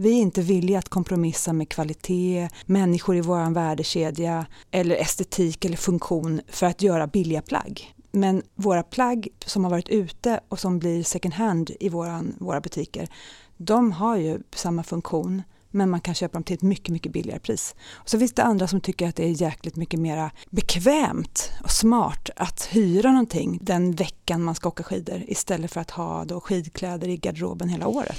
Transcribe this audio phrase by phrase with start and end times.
[0.00, 5.76] Vi är inte villiga att kompromissa med kvalitet, människor i vår värdekedja eller estetik eller
[5.76, 7.94] funktion för att göra billiga plagg.
[8.10, 12.60] Men våra plagg som har varit ute och som blir second hand i våran, våra
[12.60, 13.08] butiker,
[13.56, 17.40] de har ju samma funktion men man kan köpa dem till ett mycket, mycket billigare
[17.40, 17.74] pris.
[17.92, 21.70] Och så finns det andra som tycker att det är jäkligt mycket mer bekvämt och
[21.70, 26.40] smart att hyra någonting den veckan man ska åka skidor istället för att ha då
[26.40, 28.18] skidkläder i garderoben hela året.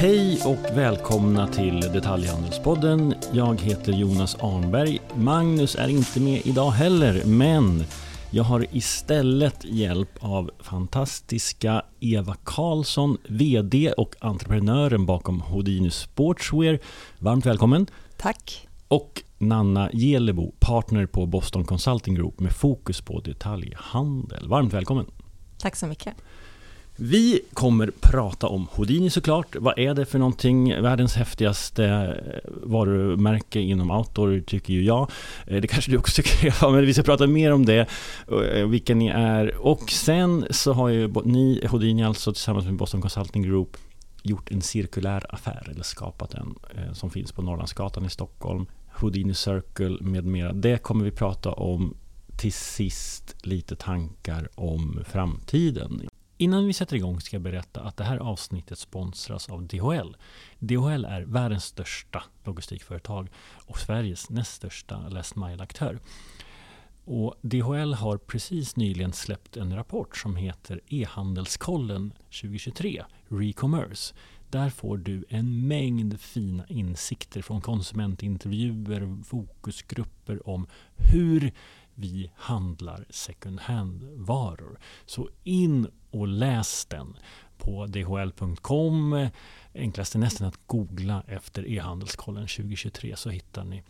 [0.00, 3.14] Hej och välkomna till Detaljhandelspodden.
[3.32, 4.98] Jag heter Jonas Arnberg.
[5.14, 7.84] Magnus är inte med idag heller, men
[8.30, 16.78] jag har istället hjälp av fantastiska Eva Karlsson, VD och entreprenören bakom Houdini Sportswear.
[17.18, 17.86] Varmt välkommen!
[18.16, 18.68] Tack!
[18.88, 24.48] Och Nanna Gelebo, partner på Boston Consulting Group med fokus på detaljhandel.
[24.48, 25.06] Varmt välkommen!
[25.58, 26.14] Tack så mycket!
[27.00, 29.56] Vi kommer prata om Houdini såklart.
[29.56, 30.82] Vad är det för någonting?
[30.82, 32.14] Världens häftigaste
[32.62, 35.10] varumärke inom outdoor tycker ju jag.
[35.46, 37.86] Eh, det kanske du också tycker, ja, men vi ska prata mer om det,
[38.52, 39.56] eh, vilka ni är.
[39.56, 43.76] Och sen så har ju ni, Houdini alltså tillsammans med Boston Consulting Group
[44.22, 48.66] gjort en cirkulär affär, eller skapat en, eh, som finns på Norrlandsgatan i Stockholm.
[49.00, 50.52] Houdini Circle med mera.
[50.52, 51.96] Det kommer vi prata om
[52.36, 56.08] till sist lite tankar om framtiden.
[56.36, 60.16] Innan vi sätter igång ska jag berätta att det här avsnittet sponsras av DHL.
[60.58, 63.28] DHL är världens största logistikföretag
[63.66, 65.98] och Sveriges näst största last mile-aktör.
[67.04, 74.14] Och DHL har precis nyligen släppt en rapport som heter E-handelskollen 2023, Recommerce.
[74.50, 81.52] Där får du en mängd fina insikter från konsumentintervjuer, fokusgrupper om hur
[81.94, 84.78] vi handlar second hand-varor.
[85.06, 87.16] Så in och läs den
[87.58, 89.28] på dhl.com.
[89.74, 93.82] Enklast är nästan att googla efter e-handelskollen 2023 så hittar ni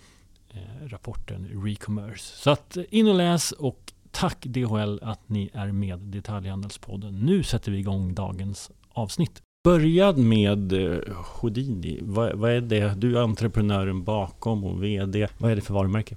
[0.50, 2.36] eh, rapporten Recommerce.
[2.36, 7.18] Så att eh, in och läs och tack DHL att ni är med Detaljhandelspodden.
[7.18, 9.42] Nu sätter vi igång dagens avsnitt.
[9.68, 12.00] Börjad med eh, Houdini.
[12.02, 12.94] Vad, vad är det?
[12.94, 15.28] Du är entreprenören bakom och VD.
[15.38, 16.16] Vad är det för varumärke?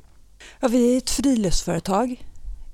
[0.59, 2.25] Ja, vi är ett friluftsföretag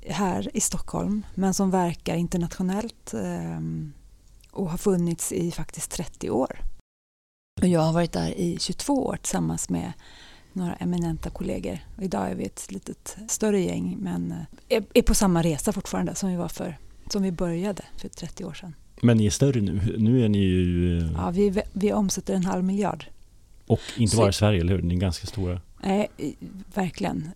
[0.07, 3.59] här i Stockholm men som verkar internationellt eh,
[4.51, 6.61] och har funnits i faktiskt 30 år.
[7.61, 9.93] Och jag har varit där i 22 år tillsammans med
[10.53, 11.79] några eminenta kollegor.
[11.97, 14.31] Och idag är vi ett litet större gäng men
[14.69, 16.77] eh, är, på samma resa fortfarande som vi var för
[17.09, 18.73] som vi började för 30 år sedan.
[19.01, 19.95] Men ni är större nu?
[19.97, 20.97] Nu är ni ju...
[20.99, 23.05] Eh, ja, vi, vi omsätter en halv miljard.
[23.67, 24.81] Och inte bara i Sverige, eller hur?
[24.81, 25.61] Ni är ganska stora.
[25.83, 26.07] Nej,
[26.73, 27.29] verkligen.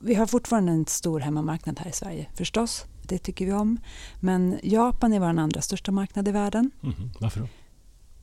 [0.00, 2.84] Vi har fortfarande en stor hemmamarknad här i Sverige förstås.
[3.02, 3.78] Det tycker vi om.
[4.20, 6.70] Men Japan är vår andra största marknad i världen.
[6.82, 7.46] Mm, varför då?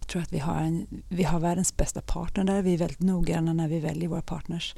[0.08, 2.62] Jag tror att vi har, en, vi har världens bästa partner där.
[2.62, 4.76] Vi är väldigt noggranna när vi väljer våra partners.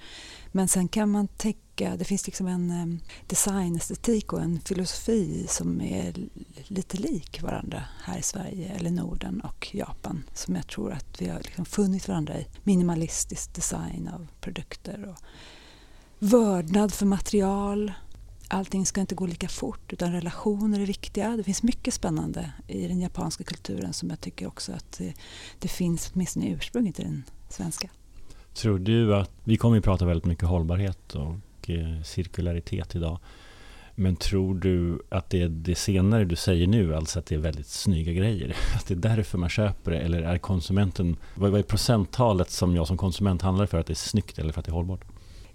[0.51, 5.81] Men sen kan man tänka, det finns liksom en ehm, designestetik och en filosofi som
[5.81, 6.13] är
[6.67, 11.27] lite lik varandra här i Sverige eller Norden och Japan som jag tror att vi
[11.27, 12.47] har liksom funnit varandra i.
[12.63, 15.17] Minimalistisk design av produkter och
[16.19, 17.93] vördnad för material.
[18.51, 21.37] Allting ska inte gå lika fort utan relationer är viktiga.
[21.37, 25.13] Det finns mycket spännande i den japanska kulturen som jag tycker också att det,
[25.59, 27.89] det finns åtminstone i ursprunget i den svenska.
[28.53, 33.19] Tror du att, vi kommer ju prata väldigt mycket hållbarhet och eh, cirkularitet idag.
[33.95, 37.39] Men tror du att det är det senare du säger nu, alltså att det är
[37.39, 38.55] väldigt snygga grejer?
[38.75, 39.99] Att det är därför man köper det?
[39.99, 43.95] Eller är konsumenten, vad är procenttalet som jag som konsument handlar för att det är
[43.95, 45.05] snyggt eller för att det är hållbart?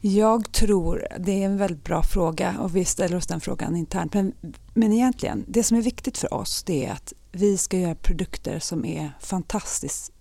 [0.06, 4.14] Jag tror, det är en väldigt bra fråga och vi ställer oss den frågan internt.
[4.14, 4.32] Men,
[4.74, 8.58] men egentligen, det som är viktigt för oss det är att vi ska göra produkter
[8.58, 10.12] som är fantastiskt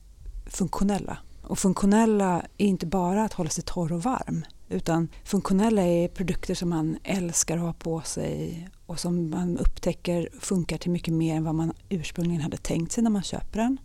[0.46, 1.18] funktionella.
[1.42, 6.56] Och funktionella är inte bara att hålla sig torr och varm utan funktionella är produkter
[6.56, 11.36] som man älskar att ha på sig och som man upptäcker funkar till mycket mer
[11.36, 13.78] än vad man ursprungligen hade tänkt sig när man köper den.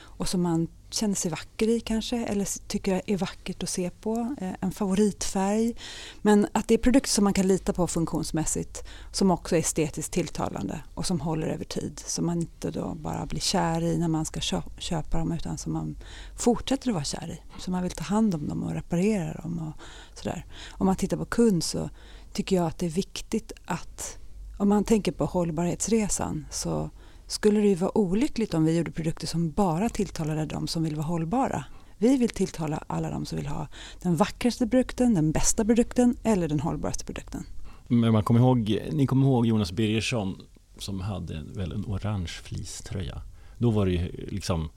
[0.00, 4.36] Och som man känner sig vacker i kanske eller tycker är vackert att se på.
[4.40, 5.74] Eh, en favoritfärg.
[6.22, 10.12] Men att det är produkter som man kan lita på funktionsmässigt som också är estetiskt
[10.12, 12.02] tilltalande och som håller över tid.
[12.06, 14.40] Som man inte då bara blir kär i när man ska
[14.78, 15.96] köpa dem utan som man
[16.36, 17.60] fortsätter att vara kär i.
[17.60, 19.82] Så man vill ta hand om dem och reparera dem och
[20.18, 20.46] sådär.
[20.70, 21.90] Om man tittar på kund så
[22.32, 24.18] tycker jag att det är viktigt att
[24.58, 26.90] om man tänker på hållbarhetsresan så
[27.32, 30.96] skulle det ju vara olyckligt om vi gjorde produkter som bara tilltalade de som vill
[30.96, 31.64] vara hållbara.
[31.98, 33.68] Vi vill tilltala alla de som vill ha
[34.02, 37.44] den vackraste produkten, den bästa produkten eller den hållbaraste produkten.
[37.88, 40.36] Men man kommer ihåg, ni kommer ihåg Jonas Birgersson
[40.78, 43.22] som hade väl en orange fleecetröja.
[43.58, 44.68] Då var det ju liksom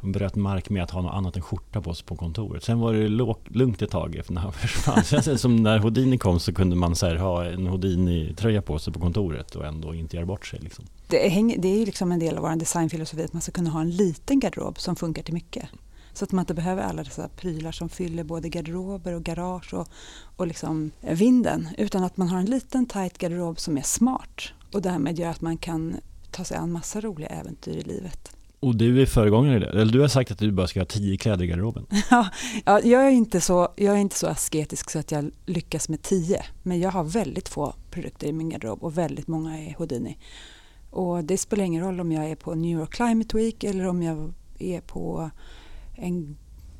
[0.00, 2.64] de bröt mark med att ha något annat än skjorta på sig på kontoret.
[2.64, 3.08] Sen var det
[3.58, 5.04] lugnt ett tag efter när han försvann.
[5.04, 9.00] Sen som när Houdini kom så kunde man så ha en Houdini-tröja på sig på
[9.00, 10.60] kontoret och ändå inte göra bort sig.
[10.60, 10.84] Liksom.
[11.08, 13.70] Det, är, det är ju liksom en del av vår designfilosofi att man ska kunna
[13.70, 15.68] ha en liten garderob som funkar till mycket.
[16.12, 19.88] Så att man inte behöver alla dessa prylar som fyller både garderober och garage och,
[20.36, 21.68] och liksom vinden.
[21.78, 25.40] Utan att man har en liten tight garderob som är smart och därmed gör att
[25.40, 25.96] man kan
[26.30, 28.36] ta sig an massa roliga äventyr i livet.
[28.60, 29.66] Och du är föregångare i det?
[29.66, 31.86] Eller du har sagt att du bara ska ha tio kläder i garderoben?
[32.10, 32.28] ja,
[32.64, 36.02] ja jag, är inte så, jag är inte så asketisk så att jag lyckas med
[36.02, 36.44] tio.
[36.62, 40.18] Men jag har väldigt få produkter i min garderob och väldigt många är Houdini.
[40.90, 44.02] Och det spelar ingen roll om jag är på New York Climate Week eller om
[44.02, 45.30] jag är på
[45.96, 46.36] en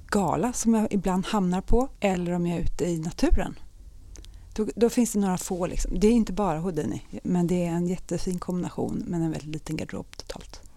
[0.09, 3.59] gala som jag ibland hamnar på eller om jag är ute i naturen.
[4.55, 5.67] Då, då finns det några få.
[5.67, 6.00] Liksom.
[6.00, 9.76] Det är inte bara Houdini men det är en jättefin kombination men en väldigt liten
[9.76, 10.69] garderob totalt.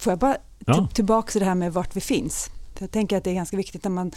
[0.00, 0.36] Får jag bara
[0.66, 0.88] ja.
[0.94, 2.50] tillbaka till det här med vart vi finns?
[2.74, 4.12] För jag tänker att det är ganska viktigt när man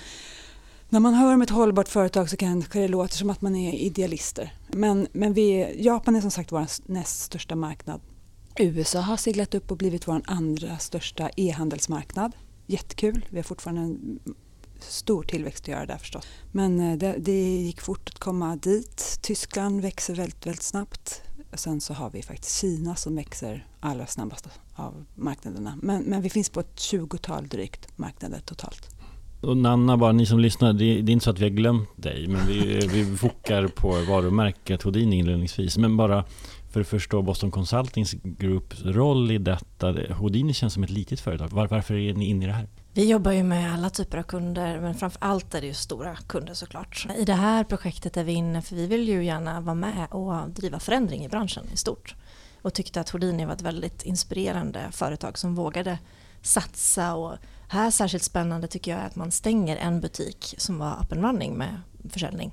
[0.89, 3.73] när man hör om ett hållbart företag så kanske det låter som att man är
[3.73, 4.53] idealister.
[4.67, 8.01] Men, men vi, Japan är som sagt vår näst största marknad.
[8.59, 12.31] USA har seglat upp och blivit vår andra största e-handelsmarknad.
[12.65, 13.25] Jättekul.
[13.29, 14.19] Vi har fortfarande en
[14.79, 16.27] stor tillväxt att göra där förstås.
[16.51, 19.19] Men eh, det, det gick fort att komma dit.
[19.21, 21.21] Tyskland växer väldigt, väldigt snabbt.
[21.55, 25.77] Sen så har vi faktiskt Kina som växer allra snabbast av marknaderna.
[25.81, 28.89] Men, men vi finns på ett tjugotal drygt marknader totalt.
[29.41, 32.27] Och Nanna, bara ni som lyssnar, det, är inte så att vi har glömt dig,
[32.27, 35.77] men vi, vi fokar på varumärket Houdini inledningsvis.
[35.77, 36.25] Men bara
[36.71, 39.95] för att förstå Boston Consulting Groups roll i detta.
[40.13, 41.49] Houdini känns som ett litet företag.
[41.49, 42.67] Var, varför är ni inne i det här?
[42.95, 46.15] Vi jobbar ju med alla typer av kunder men framför allt är det ju stora
[46.15, 47.07] kunder såklart.
[47.17, 50.49] I det här projektet är vi inne för vi vill ju gärna vara med och
[50.49, 52.15] driva förändring i branschen i stort.
[52.61, 55.99] Och tyckte att Houdini var ett väldigt inspirerande företag som vågade
[56.41, 57.37] satsa och
[57.67, 61.23] här särskilt spännande tycker jag är att man stänger en butik som var up and
[61.23, 62.51] running med försäljning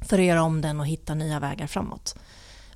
[0.00, 2.14] för att göra om den och hitta nya vägar framåt.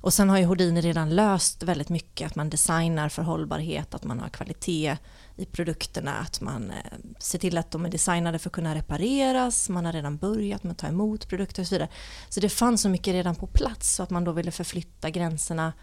[0.01, 4.03] Och sen har ju Houdini redan löst väldigt mycket, att man designar för hållbarhet, att
[4.03, 4.97] man har kvalitet
[5.37, 6.77] i produkterna, att man eh,
[7.19, 10.71] ser till att de är designade för att kunna repareras, man har redan börjat med
[10.71, 11.89] att ta emot produkter och så vidare.
[12.29, 15.73] Så det fanns så mycket redan på plats så att man då ville förflytta gränserna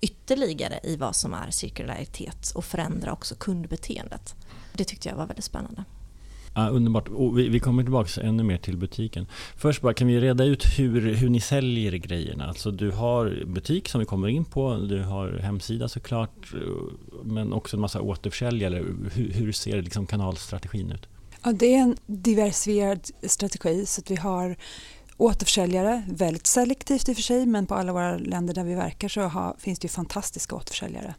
[0.00, 4.34] ytterligare i vad som är cirkularitet och förändra också kundbeteendet.
[4.72, 5.84] Det tyckte jag var väldigt spännande.
[6.54, 7.08] Ja, underbart.
[7.08, 9.26] Och vi, vi, kommer tillbaka ännu mer till butiken.
[9.56, 12.46] Först bara, kan vi reda ut hur, hur ni säljer grejerna?
[12.46, 16.52] Alltså du har butik som vi kommer in på, du har hemsida såklart,
[17.22, 18.84] men också en massa återförsäljare.
[19.12, 21.08] Hur, hur ser liksom kanalstrategin ut?
[21.42, 24.56] Ja, det är en diversifierad strategi så att vi har
[25.16, 29.08] återförsäljare, väldigt selektivt i och för sig men på alla våra länder där vi verkar
[29.08, 31.14] så har, finns det ju fantastiska återförsäljare.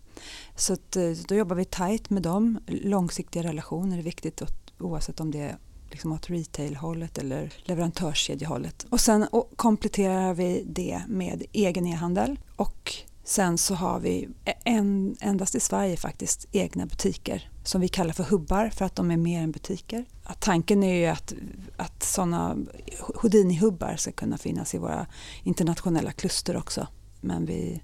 [0.55, 2.59] Så att, eh, då jobbar vi tajt med dem.
[2.67, 4.41] Långsiktiga relationer är viktigt
[4.79, 5.57] oavsett om det är
[5.91, 8.85] liksom åt retail-hållet eller leverantörskedjehållet.
[8.89, 12.93] Och sen kompletterar vi det med egen e-handel och
[13.23, 14.29] sen så har vi
[14.63, 19.11] en, endast i Sverige faktiskt egna butiker som vi kallar för hubbar för att de
[19.11, 20.05] är mer än butiker.
[20.23, 21.33] Att tanken är ju att,
[21.77, 22.57] att sådana
[22.99, 25.07] Houdini-hubbar ska kunna finnas i våra
[25.43, 26.87] internationella kluster också.
[27.21, 27.81] Men vi,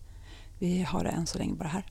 [0.60, 1.86] vi har det än så länge bara här.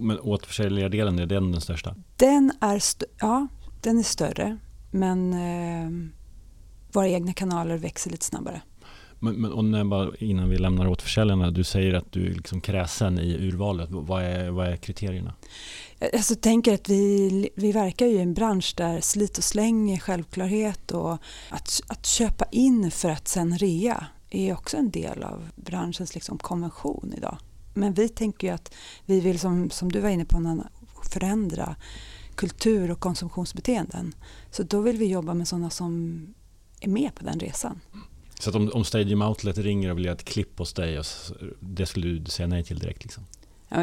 [0.00, 1.94] Men återförsäljardelen, är den den största?
[2.16, 2.82] Den är,
[3.20, 3.46] ja,
[3.80, 4.58] den är större.
[4.90, 6.10] Men eh,
[6.92, 8.62] våra egna kanaler växer lite snabbare.
[9.18, 12.60] Men, men och när bara, innan vi lämnar återförsäljarna, du säger att du är liksom
[12.60, 13.88] kräsen i urvalet.
[13.90, 15.34] Vad är, vad är kriterierna?
[16.00, 19.98] Alltså, jag tänker att vi, vi verkar i en bransch där slit och släng är
[19.98, 21.12] självklarhet och
[21.48, 26.38] att, att köpa in för att sen rea är också en del av branschens liksom
[26.38, 27.38] konvention idag.
[27.74, 30.64] Men vi tänker ju att vi vill, som, som du var inne på,
[31.12, 31.76] förändra
[32.36, 34.14] kultur och konsumtionsbeteenden.
[34.50, 36.20] Så då vill vi jobba med sådana som
[36.80, 37.80] är med på den resan.
[38.40, 41.02] Så om, om Stadium Outlet ringer och vill göra ett klipp hos dig,
[41.60, 43.02] det skulle du säga nej till direkt?
[43.02, 43.24] Liksom?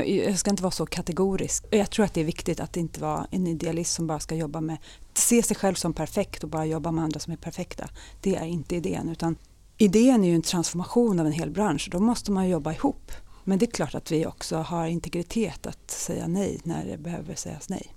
[0.05, 1.65] Jag ska inte vara så kategorisk.
[1.69, 4.61] Jag tror att det är viktigt att inte vara en idealist som bara ska jobba
[4.61, 4.77] med,
[5.13, 7.89] se sig själv som perfekt och bara jobba med andra som är perfekta.
[8.21, 9.09] Det är inte idén.
[9.09, 9.35] Utan
[9.77, 11.89] idén är ju en transformation av en hel bransch.
[11.91, 13.11] Då måste man jobba ihop.
[13.43, 17.35] Men det är klart att vi också har integritet att säga nej när det behöver
[17.35, 17.93] sägas nej.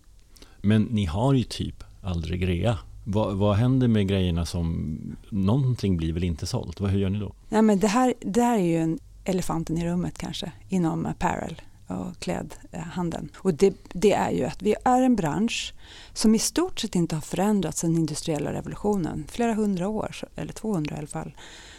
[0.67, 2.79] Men ni har ju typ aldrig rea.
[3.05, 4.99] Vad, vad händer med grejerna som
[5.31, 6.81] någonting blir väl inte sålt?
[6.81, 7.33] Hur gör ni då?
[7.49, 11.63] Nej, men det, här, det här är ju en elefanten i rummet kanske inom apparel
[11.87, 13.29] och klädhandeln.
[13.37, 15.75] Och det, det, är ju att vi är en bransch
[16.13, 19.25] som i stort sett inte har förändrats sedan industriella revolutionen.
[19.29, 21.37] Flera hundra år, eller 200 i alla fall.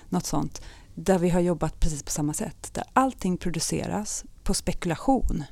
[0.10, 0.62] Något sånt.
[0.96, 2.70] där vi har jobbat precis på samma sätt.
[2.74, 5.44] Där allting produceras på spekulation.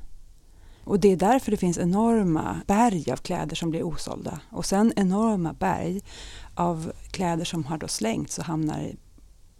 [0.86, 4.94] Och det är därför det finns enorma berg av kläder som blir osålda och sen
[4.96, 6.01] enorma berg
[6.56, 8.96] av kläder som har då slängts och hamnar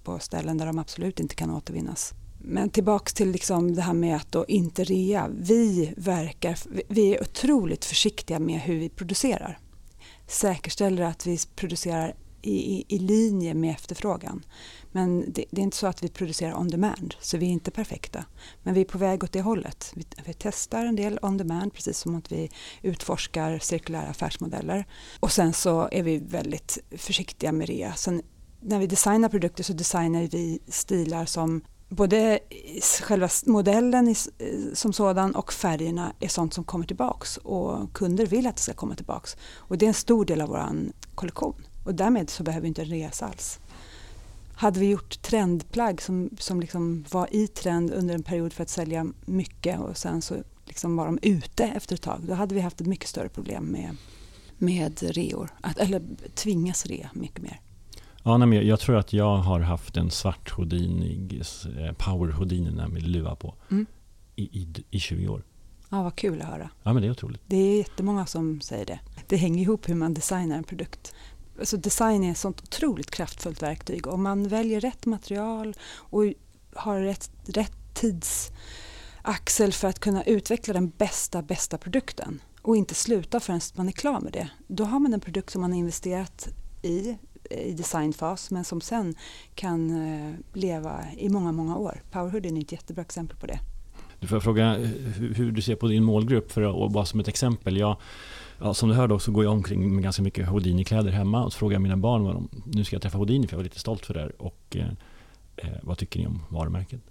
[0.04, 2.14] på ställen där de absolut inte kan återvinnas.
[2.40, 5.30] Men tillbaks till liksom det här med att då inte rea.
[5.40, 9.60] Vi, verkar, vi är otroligt försiktiga med hur vi producerar.
[10.28, 12.14] Säkerställer att vi producerar
[12.46, 14.46] i, i, i linje med efterfrågan.
[14.92, 17.72] Men det, det, är inte så att vi producerar on demand, så vi är inte
[17.72, 18.26] perfekta.
[18.64, 19.92] Men vi är på väg åt det hållet.
[19.96, 22.50] Vi, vi, testar en del on demand, precis som att vi
[22.82, 24.86] utforskar cirkulära affärsmodeller.
[25.20, 27.92] Och sen så är vi väldigt försiktiga med det.
[27.96, 28.22] Sen
[28.62, 32.40] när vi designar produkter så designar vi stilar som både
[33.04, 34.16] själva modellen
[34.74, 38.74] som sådan och färgerna är sånt som kommer tillbaks och kunder vill att det ska
[38.74, 39.38] komma tillbaks.
[39.56, 42.82] Och det är en stor del av vår kollektion och därmed så behöver vi inte
[42.82, 43.60] en resa alls.
[44.54, 48.70] Hade vi gjort trendplagg som, som liksom var i trend under en period för att
[48.70, 52.62] sälja mycket och sen så liksom var de ute efter ett tag, då hade vi
[52.62, 53.96] haft ett mycket större problem med,
[54.58, 55.50] med reor.
[55.62, 56.02] Att, eller
[56.36, 57.60] tvingas rea mycket mer.
[58.24, 61.42] Ja, nej, men jag tror att jag har haft en svart Houdini,
[61.80, 63.86] eh, power Houdini med luva på mm.
[64.36, 65.44] i, i, i 20 år.
[65.90, 66.70] Ja, vad kul att höra.
[66.84, 67.42] Ja, men det är otroligt.
[67.48, 69.00] Det är jättemånga som säger det.
[69.28, 71.16] Det hänger ihop hur man designar en produkt.
[71.60, 74.08] Alltså design är ett sånt otroligt kraftfullt verktyg.
[74.08, 76.24] Om man väljer rätt material och
[76.74, 83.40] har rätt, rätt tidsaxel för att kunna utveckla den bästa, bästa produkten och inte sluta
[83.40, 84.50] förrän man är klar med det.
[84.68, 86.48] Då har man en produkt som man har investerat
[86.82, 87.18] i
[87.50, 89.16] i designfas men som sen
[89.56, 92.02] kan eh, leva i många, många år.
[92.12, 93.60] Powerhood är ett jättebra exempel på det.
[94.28, 94.88] Får får fråga eh,
[95.36, 97.78] hur du ser på din målgrupp för att bara som ett exempel.
[97.78, 97.98] Jag,
[98.60, 101.60] ja, som du hörde så går jag omkring med ganska mycket Houdini-kläder hemma och så
[101.60, 103.80] frågar jag mina barn vad de, nu ska jag träffa Houdini för jag var lite
[103.80, 104.88] stolt för det och eh,
[105.56, 107.02] eh, vad tycker ni om varumärket?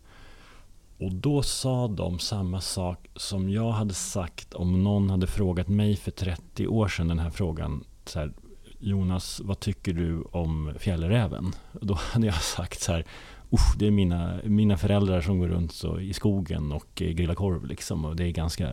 [0.98, 5.96] Och då sa de samma sak som jag hade sagt om någon hade frågat mig
[5.96, 7.84] för 30 år sedan den här frågan.
[8.04, 8.32] Så här,
[8.78, 11.52] Jonas, vad tycker du om fjällräven?
[11.72, 13.04] Då hade jag sagt så här,
[13.54, 17.66] Usch, det är mina, mina föräldrar som går runt så i skogen och grillar korv
[17.66, 18.04] liksom.
[18.04, 18.68] Och det är ganska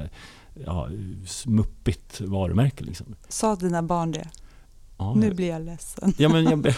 [0.65, 0.89] ja,
[1.25, 2.83] smuppigt varumärke.
[2.83, 3.15] Liksom.
[3.29, 4.29] Sa dina barn det?
[4.97, 6.13] Ja, nu blir jag ledsen.
[6.17, 6.57] Ja, men jag,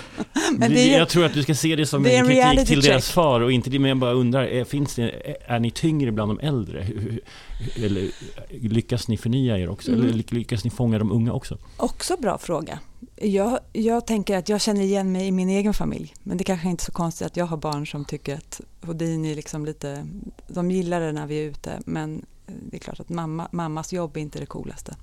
[0.58, 2.82] men är, jag tror att du ska se det som det en, en kritik till
[2.82, 2.92] check.
[2.92, 6.12] deras far och inte det, men jag bara undrar, är, finns det, är ni tyngre
[6.12, 6.88] bland de äldre?
[7.76, 8.12] Eller
[8.50, 9.92] lyckas ni förnya er också?
[9.92, 10.04] Mm.
[10.04, 11.58] Eller lyckas ni fånga de unga också?
[11.78, 12.80] Också bra fråga.
[13.16, 16.14] Jag, jag tänker att jag känner igen mig i min egen familj.
[16.24, 19.32] Men det kanske inte är så konstigt att jag har barn som tycker att Houdini
[19.32, 20.08] är liksom lite,
[20.48, 23.94] de gillar det när vi är ute men eh, det är klart att mamma, mammas
[23.94, 24.96] jobb är inte det coolaste.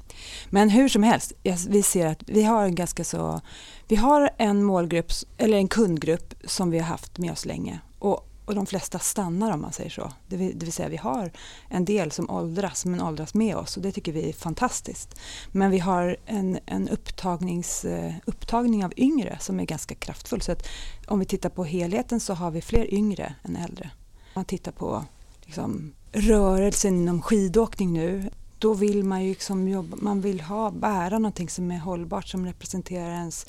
[0.51, 1.33] Men hur som helst,
[1.69, 3.41] vi ser att vi har en ganska så...
[3.89, 7.81] Vi har en målgrupp, eller en kundgrupp som vi har haft med oss länge.
[7.99, 10.13] Och, och de flesta stannar om man säger så.
[10.27, 11.33] Det vill, det vill, säga vi har
[11.69, 15.21] en del som åldras, men åldras med oss och det tycker vi är fantastiskt.
[15.53, 20.41] Men vi har en, en upptagnings, eh, upptagning av yngre som är ganska kraftfull.
[20.41, 20.67] Så att
[21.07, 23.91] om vi tittar på helheten så har vi fler yngre än äldre.
[24.15, 25.05] Om man tittar på
[25.45, 31.19] liksom, rörelsen inom skidåkning nu då vill man ju liksom jobba, man vill ha, bära
[31.19, 33.47] någonting som är hållbart som representerar ens,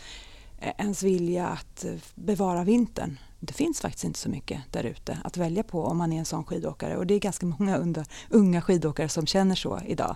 [0.77, 3.17] ens vilja att eh, bevara vintern.
[3.43, 6.25] Det finns faktiskt inte så mycket där ute att välja på om man är en
[6.25, 10.15] sån skidåkare och det är ganska många under, unga skidåkare som känner så idag.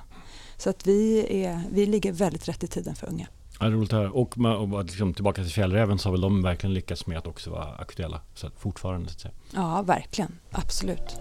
[0.58, 3.28] Så att vi, är, vi ligger väldigt rätt i tiden för unga.
[3.60, 4.12] Ja, roligt att höra.
[4.12, 4.38] Och,
[4.74, 7.76] och liksom, tillbaka till Fjällräven så har väl de verkligen lyckats med att också vara
[7.76, 9.10] aktuella så fortfarande.
[9.10, 9.30] Så.
[9.54, 10.32] Ja, verkligen.
[10.52, 11.20] Absolut.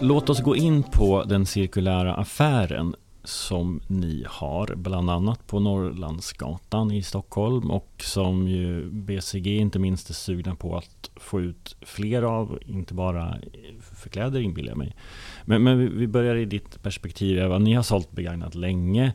[0.00, 2.94] Låt oss gå in på den cirkulära affären
[3.28, 10.10] som ni har, bland annat på Norrlandsgatan i Stockholm och som ju BCG inte minst
[10.10, 13.38] är sugna på att få ut fler av, inte bara
[13.94, 14.96] för kläder inbillar jag mig.
[15.44, 19.12] Men, men vi börjar i ditt perspektiv Eva, ni har sålt begagnat länge,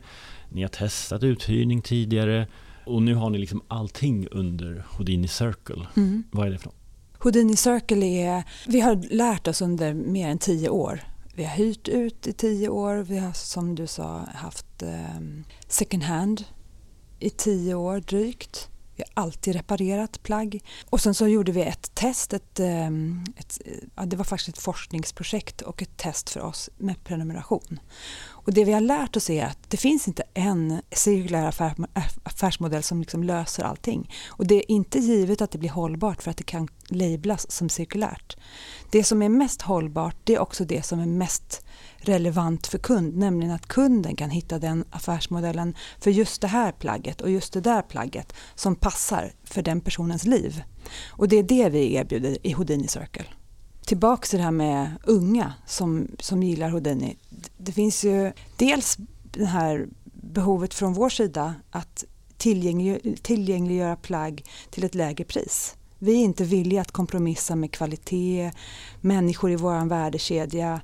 [0.48, 2.46] ni har testat uthyrning tidigare
[2.86, 5.86] och nu har ni liksom allting under Houdini Circle.
[5.96, 6.24] Mm.
[6.30, 6.76] Vad är det för något?
[7.18, 11.00] Houdini Circle är, vi har lärt oss under mer än tio år.
[11.34, 15.20] Vi har hyrt ut i tio år, vi har som du sa haft eh,
[15.68, 16.44] second hand
[17.18, 18.68] i tio år drygt.
[18.96, 20.64] Vi har alltid reparerat plagg.
[20.90, 23.60] Och sen så gjorde vi ett test, ett, ehm, ett,
[23.94, 27.80] ja, det var faktiskt ett forskningsprojekt och ett test för oss med prenumeration.
[28.44, 31.54] Och det vi har lärt oss är att det finns inte en cirkulär
[32.22, 34.10] affärsmodell som liksom löser allting.
[34.28, 37.68] Och det är inte givet att det blir hållbart för att det kan lablas som
[37.68, 38.36] cirkulärt.
[38.90, 41.64] Det som är mest hållbart det är också det som är mest
[41.96, 47.20] relevant för kund, nämligen att kunden kan hitta den affärsmodellen för just det här plagget
[47.20, 50.62] och just det där plagget som passar för den personens liv.
[51.08, 53.24] Och det är det vi erbjuder i Houdini Circle.
[53.92, 57.16] Tillbaka till det här med unga som, som gillar Houdini.
[57.56, 62.04] Det finns ju dels det här behovet från vår sida att
[63.22, 65.76] tillgängliggöra plagg till ett lägre pris.
[65.98, 68.52] Vi är inte villiga att kompromissa med kvalitet,
[69.00, 70.80] människor i vår värdekedja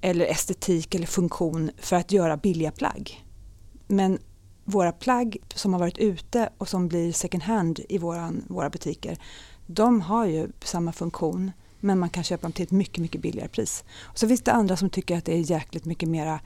[0.00, 3.24] eller estetik eller funktion för att göra billiga plagg.
[3.86, 4.18] Men
[4.64, 9.18] våra plagg som har varit ute och som blir second hand i våran, våra butiker,
[9.66, 13.48] de har ju samma funktion men man kan köpa dem till ett mycket, mycket billigare
[13.48, 13.84] pris.
[14.00, 16.40] Och så finns det andra som tycker att det är jäkligt mycket mera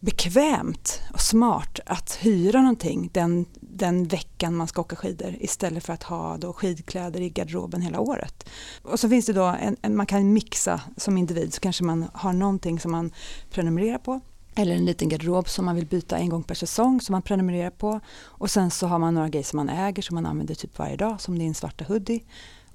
[0.00, 5.92] bekvämt och smart att hyra någonting den, den veckan man ska åka skidor istället för
[5.92, 8.48] att ha då skidkläder i garderoben hela året.
[8.82, 12.08] Och så finns det då en, en, man kan mixa som individ så kanske man
[12.14, 13.10] har någonting som man
[13.50, 14.20] prenumererar på
[14.54, 17.70] eller en liten garderob som man vill byta en gång per säsong som man prenumererar
[17.70, 20.78] på och sen så har man några grejer som man äger som man använder typ
[20.78, 22.20] varje dag som din svarta hoodie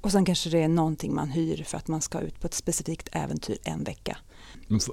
[0.01, 2.53] och sen kanske det är någonting man hyr för att man ska ut på ett
[2.53, 4.17] specifikt äventyr en vecka.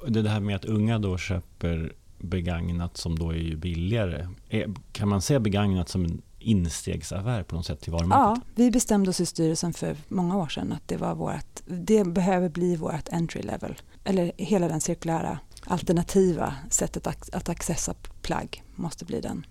[0.09, 4.29] Det här med att unga då köper begagnat som då är billigare.
[4.93, 8.43] Kan man se begagnat som en instegsaffär på något sätt till varumärket?
[8.47, 12.05] Ja, vi bestämde oss i styrelsen för många år sedan att det, var vårt, det
[12.05, 13.75] behöver bli vårt entry level.
[14.05, 19.47] Eller hela den cirkulära alternativa sättet att, att accessa plagg måste bli den.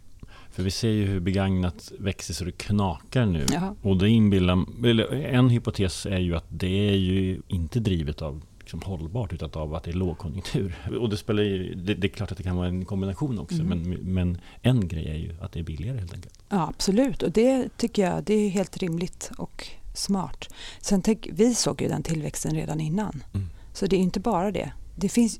[0.57, 3.45] För vi ser ju hur begagnat växer så det knakar nu.
[3.51, 3.75] Jaha.
[3.81, 8.81] Och det inbillar, en hypotes är ju att det är ju inte drivet av liksom
[8.81, 10.75] hållbart utan av att det är lågkonjunktur.
[10.99, 13.61] Och det, spelar ju, det, det, är klart att det kan vara en kombination också
[13.61, 13.79] mm.
[13.79, 16.39] men, men en grej är ju att det är billigare helt enkelt.
[16.49, 20.53] Ja absolut och det tycker jag det är helt rimligt och smart.
[20.81, 23.23] Sen tänk, vi såg ju den tillväxten redan innan.
[23.33, 23.47] Mm.
[23.73, 24.71] Så det är inte bara det.
[24.99, 25.39] Det finns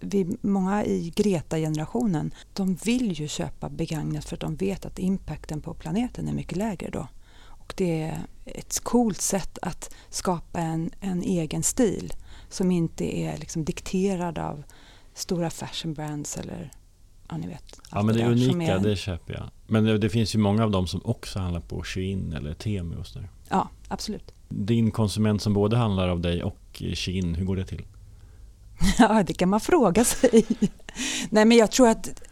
[0.00, 5.60] vi, många i Greta-generationen, de vill ju köpa begagnat för att de vet att impacten
[5.60, 7.08] på planeten är mycket lägre då.
[7.36, 12.12] Och det är ett coolt sätt att skapa en, en egen stil
[12.48, 14.62] som inte är liksom dikterad av
[15.14, 16.70] stora fashion brands eller
[17.28, 17.80] ja, ni vet.
[17.90, 18.78] Ja, men det, det unika, är...
[18.78, 19.50] det köper jag.
[19.66, 22.96] Men det, det, finns ju många av dem som också handlar på Shein eller Temu
[22.96, 23.28] och sådär.
[23.48, 24.34] Ja, absolut.
[24.48, 27.84] Din konsument som både handlar av dig och Shein, hur går det till?
[28.98, 30.46] Ja, det kan man fråga sig.
[31.30, 32.22] Nej, men jag tror att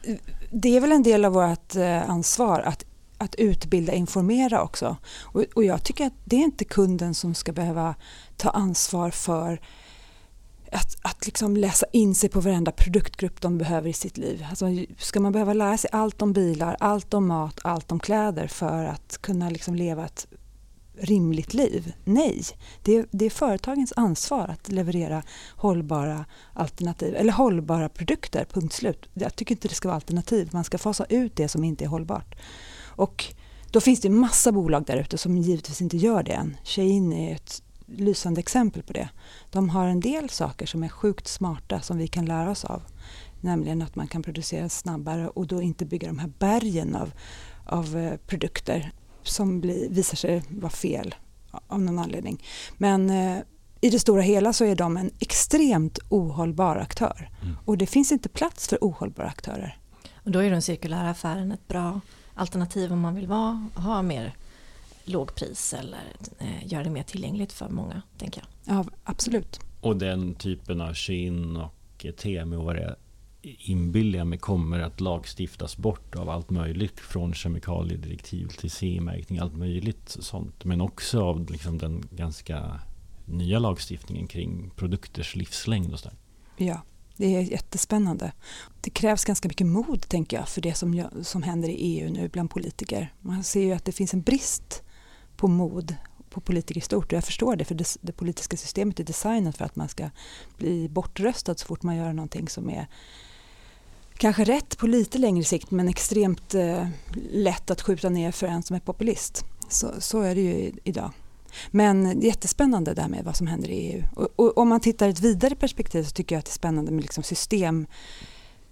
[0.51, 2.85] det är väl en del av vårt eh, ansvar att,
[3.19, 4.97] att utbilda, informera också.
[5.23, 7.95] Och, och jag tycker att det är inte kunden som ska behöva
[8.37, 9.61] ta ansvar för
[10.73, 14.47] att, att liksom läsa in sig på varenda produktgrupp de behöver i sitt liv.
[14.51, 14.67] Alltså,
[14.99, 18.85] ska man behöva lära sig allt om bilar, allt om mat, allt om kläder för
[18.85, 20.27] att kunna liksom leva ett
[20.99, 21.93] rimligt liv?
[22.05, 22.43] Nej,
[22.83, 25.23] det är, det är företagens ansvar att leverera
[25.57, 29.09] hållbara alternativ eller hållbara produkter, punkt slut.
[29.15, 31.89] Jag tycker inte det ska vara alternativ, man ska fasa ut det som inte är
[31.89, 32.35] hållbart.
[32.97, 33.35] Och
[33.71, 36.57] då finns det massa bolag där ute som givetvis inte gör det än.
[36.65, 39.09] Shein är ett lysande exempel på det.
[39.51, 42.83] De har en del saker som är sjukt smarta som vi kan lära oss av.
[43.41, 47.13] Nämligen att man kan producera snabbare och då inte bygga de här bergen av,
[47.67, 48.93] av eh, produkter
[49.25, 51.15] som blir, visar sig vara fel
[51.67, 52.43] av någon anledning.
[52.77, 53.39] Men eh,
[53.81, 57.31] i det stora hela så är de en extremt ohållbar aktör.
[57.43, 57.57] Mm.
[57.65, 59.79] Och det finns inte plats för ohållbara aktörer.
[60.25, 62.01] Och då är den cirkulära affären ett bra
[62.35, 64.35] alternativ om man vill vara, ha mer
[65.05, 68.77] lågpris eller eh, göra det mer tillgängligt för många, tänker jag.
[68.77, 69.61] Ja, absolut.
[69.81, 72.57] Och den typen av Shein och Temu
[73.45, 79.57] inbillar jag mig kommer att lagstiftas bort av allt möjligt från kemikaliedirektiv till CE-märkning, allt
[79.57, 80.65] möjligt sånt.
[80.65, 82.81] Men också av liksom den ganska
[83.25, 86.17] nya lagstiftningen kring produkters livslängd och sådär.
[86.57, 86.83] Ja,
[87.17, 88.33] det är jättespännande.
[88.81, 92.29] Det krävs ganska mycket mod tänker jag för det som, som händer i EU nu
[92.29, 93.13] bland politiker.
[93.21, 94.83] Man ser ju att det finns en brist
[95.37, 95.95] på mod
[96.31, 97.05] på politiker i stort.
[97.05, 100.11] Och jag förstår det, för det, det, politiska systemet är designat för att man ska
[100.57, 102.87] bli bortröstad så fort man gör någonting som är
[104.19, 106.87] kanske rätt på lite längre sikt men extremt eh,
[107.31, 109.45] lätt att skjuta ner för en som är populist.
[109.69, 111.11] Så, så är det ju idag.
[111.71, 114.03] Men jättespännande det här med vad som händer i EU.
[114.15, 116.53] Och, och om man tittar i ett vidare perspektiv så tycker jag att det är
[116.53, 117.87] spännande med liksom system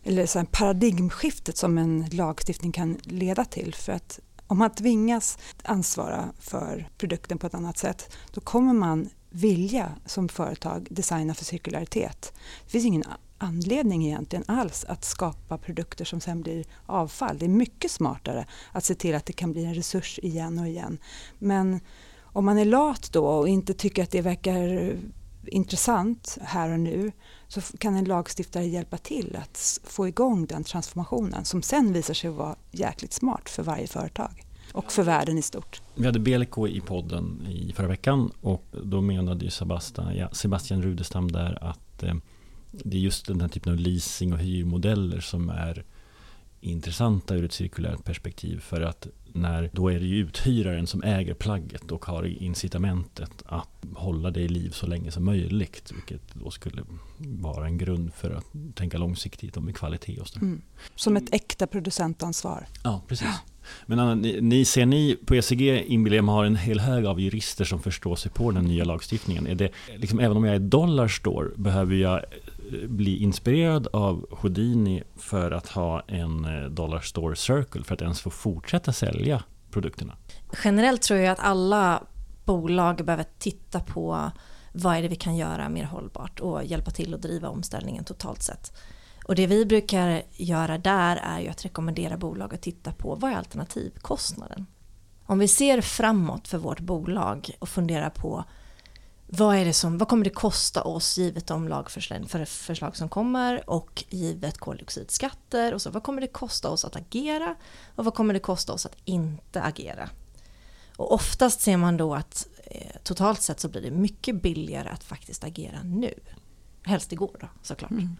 [0.04, 3.74] eller så paradigmskiftet som en lagstiftning kan leda till.
[3.74, 9.08] För att om man tvingas ansvara för produkten på ett annat sätt då kommer man
[9.30, 12.32] vilja som företag designa för cirkularitet.
[12.64, 13.04] Det finns ingen
[13.42, 17.38] anledning egentligen alls att skapa produkter som sen blir avfall.
[17.38, 20.68] Det är mycket smartare att se till att det kan bli en resurs igen och
[20.68, 20.98] igen.
[21.38, 21.80] Men
[22.22, 24.96] om man är lat då och inte tycker att det verkar
[25.46, 27.12] intressant här och nu
[27.48, 32.30] så kan en lagstiftare hjälpa till att få igång den transformationen som sen visar sig
[32.30, 35.82] vara jäkligt smart för varje företag och för världen i stort.
[35.94, 40.82] Vi hade BLK i podden i förra veckan och då menade ju Sebastian, ja, Sebastian
[40.82, 42.14] Rudestam där att eh,
[42.72, 45.84] det är just den här typen av leasing och hyrmodeller som är
[46.60, 51.34] intressanta ur ett cirkulärt perspektiv för att när då är det ju uthyraren som äger
[51.34, 55.92] plagget och har incitamentet att hålla det i liv så länge som möjligt.
[55.94, 56.82] Vilket då skulle
[57.18, 60.38] vara en grund för att tänka långsiktigt om kvalitet och så.
[60.38, 60.62] Mm.
[60.94, 62.66] Som ett äkta producentansvar.
[62.84, 63.28] Ja, precis.
[63.86, 67.64] Men Anna, ni, ni, ser ni på ECG inbillar har en hel hög av jurister
[67.64, 69.46] som förstår sig på den nya lagstiftningen.
[69.46, 72.20] Är det, liksom, även om jag är Dollarstore behöver jag
[72.88, 78.20] bli inspirerad av Houdini för att ha en eh, Dollar Dollarstore Circle för att ens
[78.20, 80.16] få fortsätta sälja produkterna?
[80.64, 82.02] Generellt tror jag att alla
[82.44, 84.30] bolag behöver titta på
[84.72, 88.42] vad är det vi kan göra mer hållbart och hjälpa till att driva omställningen totalt
[88.42, 88.72] sett.
[89.24, 93.32] Och det vi brukar göra där är ju att rekommendera bolag att titta på vad
[93.32, 94.66] är alternativkostnaden?
[95.26, 98.44] Om vi ser framåt för vårt bolag och funderar på
[99.34, 104.04] vad, är det som, vad kommer det kosta oss givet de lagförslag som kommer och
[104.08, 107.54] givet koldioxidskatter och så vad kommer det kosta oss att agera
[107.96, 110.08] och vad kommer det kosta oss att inte agera?
[110.96, 115.04] Och oftast ser man då att eh, totalt sett så blir det mycket billigare att
[115.04, 116.14] faktiskt agera nu.
[116.82, 117.90] Helst igår då såklart.
[117.90, 118.16] Mm.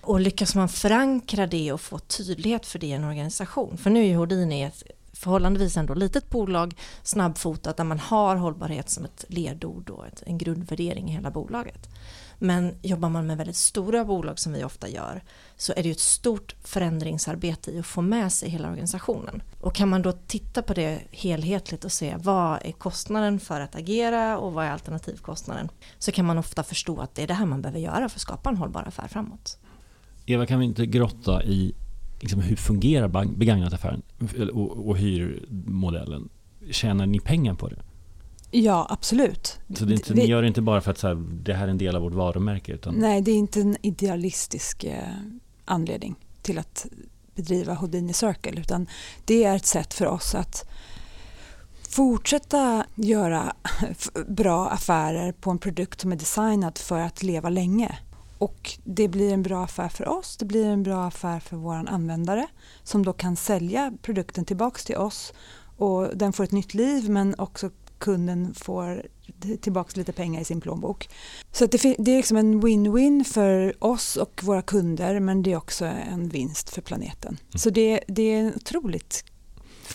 [0.00, 3.76] Och lyckas man förankra det och få tydlighet för det i en organisation.
[3.76, 4.82] För nu är Houdini ett
[5.12, 11.08] förhållandevis ändå litet bolag, snabbfotat, där man har hållbarhet som ett ledord och en grundvärdering
[11.08, 11.88] i hela bolaget.
[12.42, 15.22] Men jobbar man med väldigt stora bolag som vi ofta gör
[15.56, 19.42] så är det ju ett stort förändringsarbete i att få med sig hela organisationen.
[19.60, 23.76] Och kan man då titta på det helhetligt och se vad är kostnaden för att
[23.76, 25.68] agera och vad är alternativkostnaden
[25.98, 28.20] så kan man ofta förstå att det är det här man behöver göra för att
[28.20, 29.58] skapa en hållbar affär framåt.
[30.26, 31.74] Eva, kan vi inte grotta i
[32.20, 34.02] liksom, hur fungerar begagnataffären
[34.52, 36.28] och, och hyrmodellen?
[36.70, 37.82] Tjänar ni pengar på det?
[38.50, 39.58] Ja, absolut.
[39.74, 41.64] Så det inte, vi, ni gör det inte bara för att så här, det här
[41.64, 42.72] är en del av vårt varumärke?
[42.72, 42.94] Utan...
[42.94, 45.02] Nej, det är inte en idealistisk eh,
[45.64, 46.86] anledning till att
[47.34, 48.86] bedriva Houdini Circle utan
[49.24, 50.68] det är ett sätt för oss att
[51.88, 53.52] fortsätta göra
[54.28, 57.98] bra affärer på en produkt som är designad för att leva länge.
[58.40, 61.74] Och det blir en bra affär för oss, det blir en bra affär för vår
[61.74, 62.46] användare
[62.82, 65.32] som då kan sälja produkten tillbaks till oss
[65.76, 69.02] och den får ett nytt liv men också kunden får
[69.60, 71.08] tillbaks lite pengar i sin plånbok.
[71.52, 75.56] Så det, det är liksom en win-win för oss och våra kunder men det är
[75.56, 77.36] också en vinst för planeten.
[77.40, 77.58] Mm.
[77.58, 79.24] Så det, det är en otroligt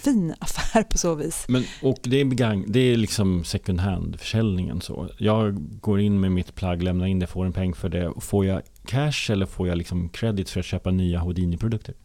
[0.05, 1.45] fin affär på så vis.
[1.47, 5.09] Men, och det är, begang, det är liksom second hand-försäljningen så.
[5.17, 8.13] Jag går in med mitt plagg, lämnar in det, får en peng för det.
[8.21, 11.95] Får jag cash eller får jag liksom credit för att köpa nya Houdini-produkter?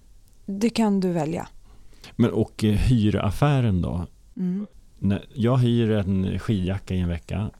[0.47, 1.49] Det kan du välja.
[2.17, 4.07] Men och eh, hyraffären då?
[4.37, 4.67] Mm.
[5.35, 7.51] Jag hyr en skidjacka i en vecka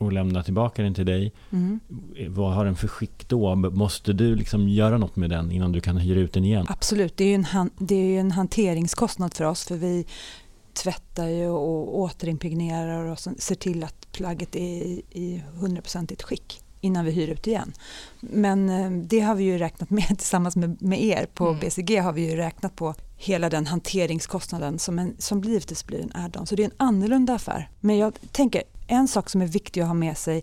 [0.00, 1.32] och lämnar tillbaka den till dig.
[1.50, 1.80] Mm.
[2.28, 3.54] Vad har den för skick då?
[3.54, 6.66] Måste du liksom göra något med den innan du kan hyra ut den igen?
[6.68, 10.06] Absolut, det är ju en, det är en hanteringskostnad för oss för vi
[10.72, 17.10] tvättar ju och återimpregnerar och ser till att plagget är i hundraprocentigt skick innan vi
[17.10, 17.72] hyr ut igen.
[18.20, 21.60] Men eh, det har vi ju räknat med tillsammans med, med er på mm.
[21.60, 26.12] BCG har vi ju räknat på hela den hanteringskostnaden som, en, som givetvis blir en
[26.14, 26.46] add-on.
[26.46, 27.70] Så det är en annorlunda affär.
[27.80, 30.42] Men jag tänker en sak som är viktig att ha med sig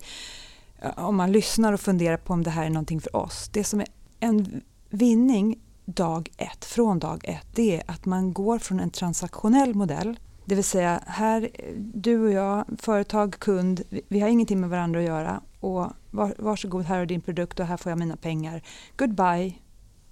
[0.81, 3.49] eh, om man lyssnar och funderar på om det här är någonting för oss.
[3.53, 3.87] Det som är
[4.19, 9.75] en vinning dag ett, från dag ett, det är att man går från en transaktionell
[9.75, 14.99] modell det vill säga, här, du och jag, företag, kund, vi har ingenting med varandra
[14.99, 15.41] att göra.
[15.59, 18.61] Och var, varsågod, här är din produkt och här får jag mina pengar.
[18.97, 19.53] Goodbye.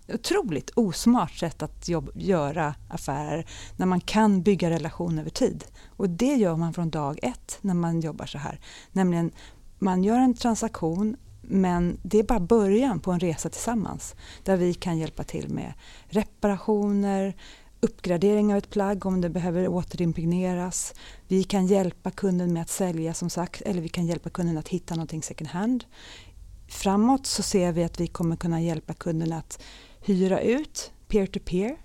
[0.07, 5.65] Otroligt osmart sätt att jobb, göra affärer när man kan bygga relation över tid.
[5.87, 8.59] Och det gör man från dag ett när man jobbar så här.
[8.91, 9.31] Nämligen,
[9.79, 14.73] man gör en transaktion men det är bara början på en resa tillsammans där vi
[14.73, 15.73] kan hjälpa till med
[16.07, 17.35] reparationer,
[17.79, 20.93] uppgradering av ett plagg om det behöver återimpregneras.
[21.27, 24.67] Vi kan hjälpa kunden med att sälja som sagt eller vi kan hjälpa kunden att
[24.67, 25.83] hitta någonting second hand.
[26.67, 29.61] Framåt så ser vi att vi kommer kunna hjälpa kunden att
[30.05, 31.75] hyra ut peer-to-peer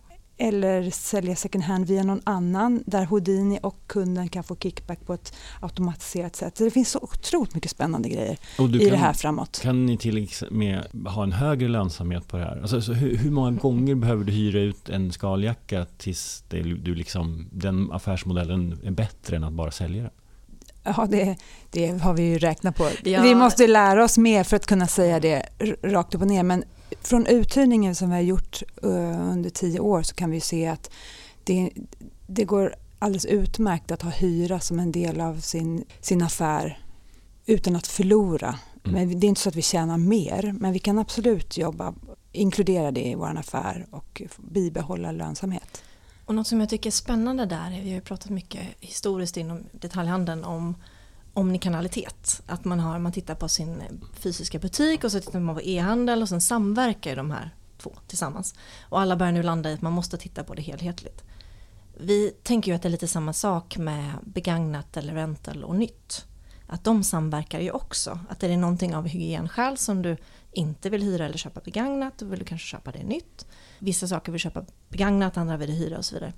[0.41, 5.15] eller sälja second hand via någon annan där Houdini och kunden kan få kickback på
[5.15, 6.57] ett automatiserat sätt.
[6.57, 9.61] Så det finns så otroligt mycket spännande grejer i kan, det här framåt.
[9.63, 12.61] Kan ni till med ha en högre lönsamhet på det här?
[12.63, 17.49] Alltså, hur, hur, många gånger behöver du hyra ut en skaljacka tills det, du liksom,
[17.53, 20.13] den affärsmodellen är bättre än att bara sälja den?
[20.85, 21.37] Ja, det,
[21.71, 22.89] det, har vi ju räknat på.
[23.05, 23.23] Ja.
[23.23, 25.47] Vi måste lära oss mer för att kunna säga det
[25.83, 26.43] rakt upp och ner.
[26.43, 26.65] Men
[27.01, 30.91] från uthyrningen som vi har gjort uh, under tio år så kan vi se att
[31.45, 31.71] det,
[32.27, 36.85] det går alldeles utmärkt att ha hyra som en del av sin, sin affär
[37.47, 38.59] utan att förlora.
[38.85, 39.09] Mm.
[39.09, 41.95] Men det är inte så att vi tjänar mer, men vi kan absolut jobba,
[42.33, 45.83] inkludera det i vår affär och bibehålla lönsamhet.
[46.25, 49.65] Och något som jag tycker är spännande där, vi har ju pratat mycket historiskt inom
[49.73, 50.75] detaljhandeln om
[51.35, 52.43] omnikanalitet.
[52.47, 53.83] Att man, har, man tittar på sin
[54.15, 58.55] fysiska butik och så tittar man på e-handel och sen samverkar de här två tillsammans.
[58.83, 61.25] Och alla börjar nu landa i att man måste titta på det helhetligt.
[62.01, 66.25] Vi tänker ju att det är lite samma sak med begagnat eller rental och nytt.
[66.67, 68.19] Att de samverkar ju också.
[68.29, 70.17] Att är det någonting av hygienskäl som du
[70.53, 73.47] inte vill hyra eller köpa begagnat, då vill du kanske köpa det nytt.
[73.79, 76.33] Vissa saker vill köpa begagnat, andra vill hyra och så vidare.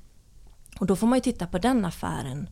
[0.78, 2.48] Och då får man ju titta på den affären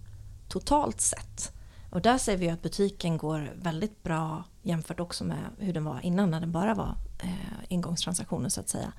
[0.48, 1.52] totalt sett.
[1.90, 6.00] Och där ser vi att butiken går väldigt bra jämfört också med hur den var
[6.02, 7.28] innan när den bara var eh,
[7.68, 8.92] ingångstransaktioner så att säga.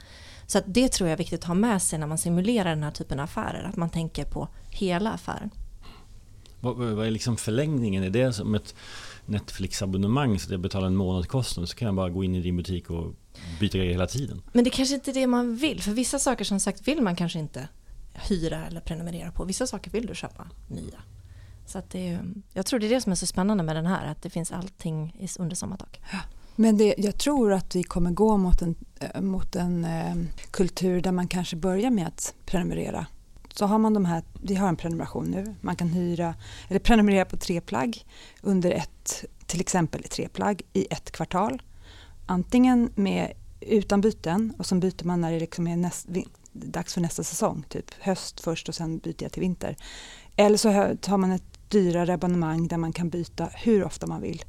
[0.47, 2.83] Så att det tror jag är viktigt att ha med sig när man simulerar den
[2.83, 5.49] här typen av affärer, att man tänker på hela affären.
[6.59, 8.03] Vad, vad är liksom förlängningen?
[8.03, 8.75] Är det som ett
[9.25, 12.57] Netflix-abonnemang så att jag betalar en månadskostnad så kan jag bara gå in i din
[12.57, 13.13] butik och
[13.59, 14.41] byta grejer hela tiden?
[14.53, 17.15] Men det kanske inte är det man vill, för vissa saker som sagt vill man
[17.15, 17.67] kanske inte
[18.13, 19.43] hyra eller prenumerera på.
[19.43, 21.01] Vissa saker vill du köpa nya.
[21.65, 23.85] Så att det är, jag tror det är det som är så spännande med den
[23.85, 26.01] här, att det finns allting under samma tak.
[26.11, 26.19] Ja.
[26.55, 30.15] Men det, jag tror att vi kommer gå mot en, eh, mot en eh,
[30.51, 33.05] kultur där man kanske börjar med att prenumerera.
[33.53, 36.35] Så har man de här, vi har en prenumeration nu, man kan hyra
[36.67, 38.05] eller prenumerera på tre plagg
[38.41, 41.61] under ett, till exempel tre plagg i ett kvartal.
[42.25, 46.07] Antingen med, utan byten och så byter man när det liksom är näst,
[46.51, 49.77] dags för nästa säsong, typ höst först och sen byter jag till vinter.
[50.35, 54.43] Eller så tar man ett dyrare abonnemang där man kan byta hur ofta man vill.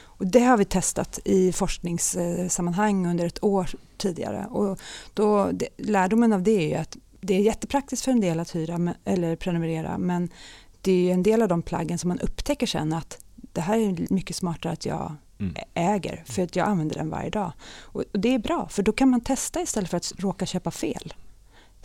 [0.00, 4.46] Och det har vi testat i forskningssammanhang under ett år tidigare.
[4.50, 4.78] Och
[5.14, 8.94] då, det, lärdomen av det är att det är jättepraktiskt för en del att hyra
[9.04, 10.28] eller prenumerera men
[10.80, 14.12] det är en del av de plaggen som man upptäcker sen att det här är
[14.12, 15.54] mycket smartare att jag mm.
[15.74, 17.52] äger för att jag använder den varje dag.
[17.80, 21.14] Och, det är bra för då kan man testa istället för att råka köpa fel.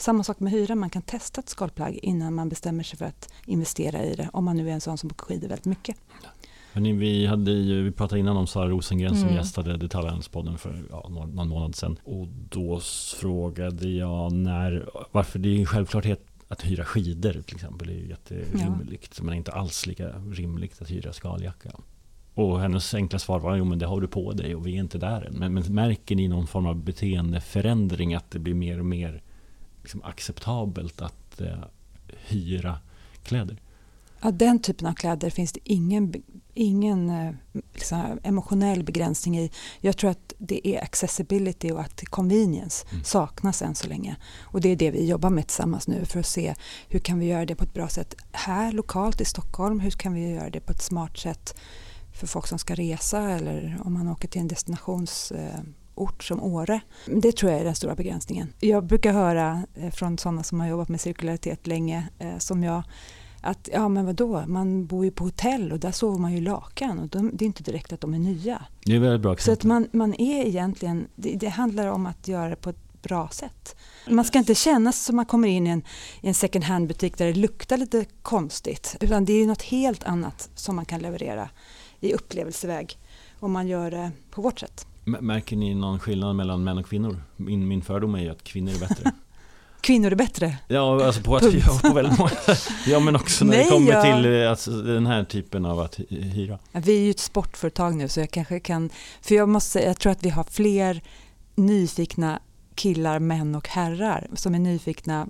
[0.03, 3.33] Samma sak med hyra, man kan testa ett skalplagg innan man bestämmer sig för att
[3.45, 4.29] investera i det.
[4.33, 5.95] Om man nu är en sån som åker skidor väldigt mycket.
[6.73, 9.35] Hörrni, vi, hade ju, vi pratade innan om Sara Rosengren som mm.
[9.35, 11.97] gästade Detaljhandelspodden för ja, någon månad sedan.
[12.03, 12.79] Och då
[13.19, 18.09] frågade jag när, varför det är en självklarhet att hyra skidor till exempel är ju
[18.09, 19.15] jätterimligt.
[19.17, 19.23] Ja.
[19.23, 21.71] Men inte alls lika rimligt att hyra skaljacka.
[22.33, 24.79] Och hennes enkla svar var jo men det har du på dig och vi är
[24.79, 25.33] inte där än.
[25.33, 29.21] Men, men märker ni någon form av beteendeförändring att det blir mer och mer
[29.83, 31.63] liksom acceptabelt att eh,
[32.07, 32.79] hyra
[33.23, 33.61] kläder?
[34.21, 36.13] Ja, den typen av kläder finns det ingen,
[36.53, 37.33] ingen eh,
[37.73, 39.51] liksom, emotionell begränsning i.
[39.79, 43.03] Jag tror att det är accessibility och att convenience mm.
[43.03, 44.15] saknas än så länge.
[44.41, 46.55] Och det är det vi jobbar med tillsammans nu för att se
[46.87, 49.79] hur kan vi göra det på ett bra sätt här lokalt i Stockholm.
[49.79, 51.55] Hur kan vi göra det på ett smart sätt
[52.13, 55.59] för folk som ska resa eller om man åker till en destinations eh,
[55.95, 56.81] ort som Åre.
[57.05, 58.53] Det tror jag är den stora begränsningen.
[58.59, 62.83] Jag brukar höra eh, från sådana som har jobbat med cirkularitet länge eh, som jag
[63.45, 66.99] att ja men vadå, man bor ju på hotell och där sover man ju lakan
[66.99, 68.65] och de, det är inte direkt att de är nya.
[68.85, 69.55] Det är väldigt bra exempel.
[69.55, 73.01] Så att man, man är egentligen, det, det, handlar om att göra det på ett
[73.01, 73.75] bra sätt.
[74.09, 75.83] Man ska inte känna som man kommer in i en,
[76.21, 80.03] i en second hand butik där det luktar lite konstigt utan det är något helt
[80.03, 81.49] annat som man kan leverera
[81.99, 82.97] i upplevelseväg
[83.39, 84.87] om man gör det på vårt sätt.
[85.05, 87.23] Märker ni någon skillnad mellan män och kvinnor?
[87.37, 89.11] Min, min fördom är ju att kvinnor är bättre.
[89.81, 90.57] kvinnor är bättre?
[90.67, 92.31] Ja, alltså på, att, ja, på väldigt många
[92.87, 94.01] Ja, men också när Nej, det kommer ja.
[94.03, 96.59] till alltså, den här typen av att hyra.
[96.71, 98.89] Vi är ju ett sportföretag nu så jag kanske kan...
[99.21, 101.01] För jag måste jag tror att vi har fler
[101.55, 102.39] nyfikna
[102.75, 105.27] killar, män och herrar som är nyfikna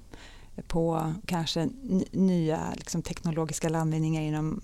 [0.67, 1.69] på kanske
[2.11, 4.61] nya liksom, teknologiska landvinningar inom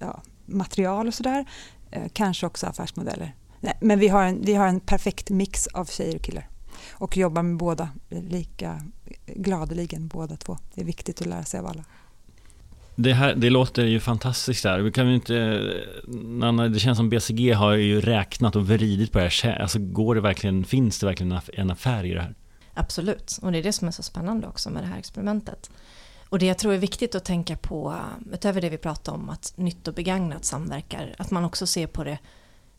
[0.00, 1.44] ja, material och sådär.
[1.90, 3.34] Eh, kanske också affärsmodeller.
[3.60, 6.48] Nej, men vi har, en, vi har en perfekt mix av tjejer och killar
[6.90, 8.82] och jobbar med båda lika
[9.26, 10.58] gladeligen båda två.
[10.74, 11.84] Det är viktigt att lära sig av alla.
[12.96, 14.80] Det, här, det låter ju fantastiskt där.
[14.80, 15.62] Vi kan inte,
[16.24, 19.58] Nanna, det känns som BCG har ju räknat och vridit på det här.
[19.58, 22.34] Alltså går det verkligen, finns det verkligen en affär i det här?
[22.74, 25.70] Absolut, och det är det som är så spännande också med det här experimentet.
[26.28, 27.94] Och det jag tror är viktigt att tänka på,
[28.32, 32.04] utöver det vi pratade om, att nytt och begagnat samverkar, att man också ser på
[32.04, 32.18] det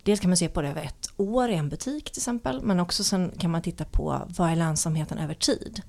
[0.03, 2.79] Dels kan man se på det över ett år i en butik till exempel, men
[2.79, 5.81] också sen kan man titta på vad är lönsamheten över tid.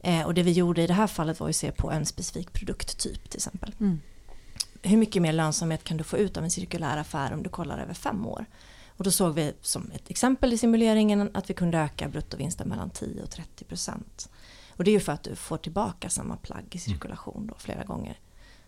[0.00, 2.52] Eh, och det vi gjorde i det här fallet var att se på en specifik
[2.52, 3.74] produkttyp till exempel.
[3.80, 4.00] Mm.
[4.82, 7.78] Hur mycket mer lönsamhet kan du få ut av en cirkulär affär om du kollar
[7.78, 8.46] över fem år?
[8.96, 12.90] Och då såg vi som ett exempel i simuleringen att vi kunde öka bruttovinsten mellan
[12.90, 14.28] 10 och 30 procent.
[14.76, 17.84] Och det är ju för att du får tillbaka samma plagg i cirkulation då flera
[17.84, 18.18] gånger.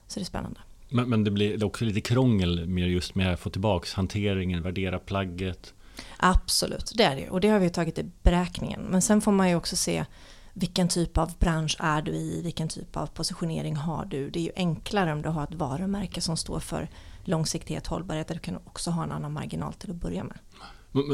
[0.06, 0.60] Så det är spännande.
[0.94, 4.98] Men, men det blir också lite krångel med just med att få tillbaka hanteringen, värdera
[4.98, 5.74] plagget.
[6.16, 8.80] Absolut, det är det och det har vi tagit i beräkningen.
[8.80, 10.04] Men sen får man ju också se
[10.52, 14.30] vilken typ av bransch är du i, vilken typ av positionering har du.
[14.30, 16.88] Det är ju enklare om du har ett varumärke som står för
[17.24, 20.38] långsiktighet, hållbarhet, där du kan också ha en annan marginal till att börja med.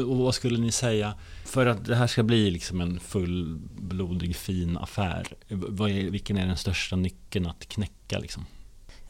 [0.07, 1.13] Och vad skulle ni säga,
[1.45, 6.57] för att det här ska bli liksom en fullblodig fin affär, är, vilken är den
[6.57, 8.19] största nyckeln att knäcka?
[8.19, 8.45] Liksom?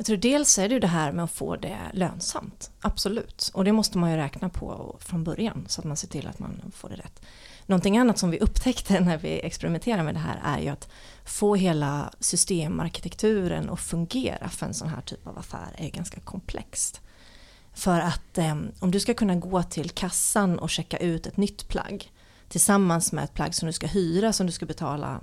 [0.01, 3.51] Jag tror dels är det ju det här med att få det lönsamt, absolut.
[3.53, 6.39] Och det måste man ju räkna på från början så att man ser till att
[6.39, 7.21] man får det rätt.
[7.65, 10.89] Någonting annat som vi upptäckte när vi experimenterade med det här är ju att
[11.25, 17.01] få hela systemarkitekturen att fungera för en sån här typ av affär är ganska komplext.
[17.73, 21.67] För att eh, om du ska kunna gå till kassan och checka ut ett nytt
[21.67, 22.11] plagg
[22.49, 25.21] tillsammans med ett plagg som du ska hyra som du ska betala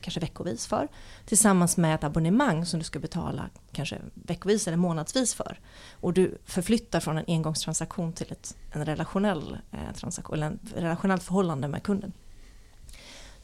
[0.00, 0.88] kanske veckovis för.
[1.24, 5.60] Tillsammans med ett abonnemang som du ska betala kanske veckovis eller månadsvis för.
[6.00, 11.22] Och du förflyttar från en engångstransaktion till ett en relationell, eh, transaktion, eller en relationellt
[11.22, 12.12] förhållande med kunden.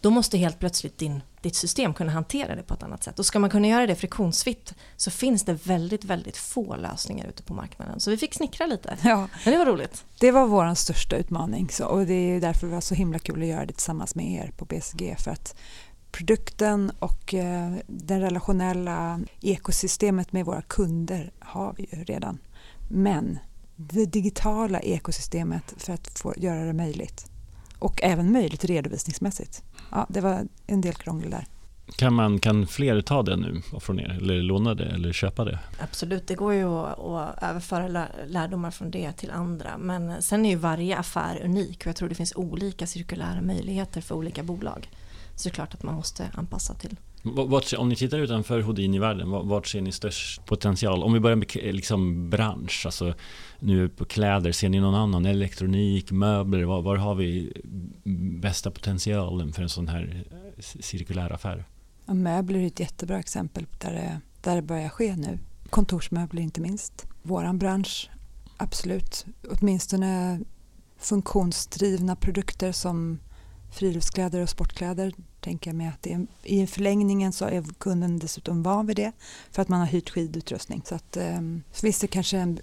[0.01, 3.19] Då måste helt plötsligt din, ditt system kunna hantera det på ett annat sätt.
[3.19, 7.43] Och ska man kunna göra det friktionsfritt så finns det väldigt, väldigt få lösningar ute
[7.43, 8.01] på marknaden.
[8.01, 8.97] Så vi fick snickra lite.
[9.03, 9.29] Ja.
[9.45, 10.05] Men det var roligt.
[10.21, 13.43] Det var vår största utmaning så, och det är därför det var så himla kul
[13.43, 15.17] att göra det tillsammans med er på BCG.
[15.19, 15.57] För att
[16.13, 22.39] produkten och eh, det relationella ekosystemet med våra kunder har vi ju redan.
[22.89, 23.39] Men
[23.77, 27.27] det digitala ekosystemet för att få göra det möjligt
[27.79, 29.63] och även möjligt redovisningsmässigt.
[29.91, 31.47] Ja, det var en del krångel där.
[31.97, 35.59] Kan, man, kan fler ta det nu från er eller låna det eller köpa det?
[35.79, 39.79] Absolut, det går ju att, att överföra lärdomar från det till andra.
[39.79, 44.01] Men sen är ju varje affär unik och jag tror det finns olika cirkulära möjligheter
[44.01, 44.89] för olika bolag.
[45.37, 46.97] Så det är klart att man måste anpassa till.
[47.25, 51.03] Vart, om ni tittar utanför Houdini-världen, vart ser ni störst potential?
[51.03, 53.15] Om vi börjar med liksom bransch, alltså
[53.59, 55.27] nu på kläder, ser ni någon annan?
[55.27, 57.53] Elektronik, möbler, var, var har vi
[58.41, 61.65] bästa potentialen för en sån här eh, cirkulär affär?
[62.07, 65.39] Ja, möbler är ett jättebra exempel där det, där det börjar ske nu.
[65.71, 67.07] Kontorsmöbler inte minst.
[67.23, 68.11] Våran bransch,
[68.57, 69.27] absolut.
[69.51, 70.41] Åtminstone
[70.99, 73.19] funktionsdrivna produkter som
[73.73, 78.63] friluftskläder och sportkläder tänker jag mig att det är, i förlängningen så är kunden dessutom
[78.63, 79.13] van vid det
[79.51, 80.83] för att man har hyrt skidutrustning.
[80.85, 82.61] Så, att, ehm, så finns det kanske en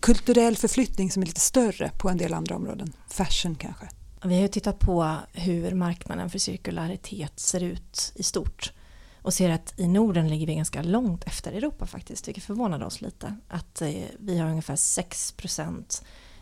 [0.00, 2.92] kulturell förflyttning som är lite större på en del andra områden.
[3.08, 3.88] Fashion kanske.
[4.24, 8.72] Vi har ju tittat på hur marknaden för cirkularitet ser ut i stort
[9.22, 13.00] och ser att i Norden ligger vi ganska långt efter Europa faktiskt, vilket förvånade oss
[13.00, 13.36] lite.
[13.48, 15.34] Att eh, vi har ungefär 6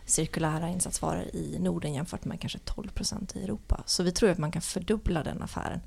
[0.07, 3.83] cirkulära insatsvaror i Norden jämfört med kanske 12% i Europa.
[3.87, 5.81] Så vi tror att man kan fördubbla den affären.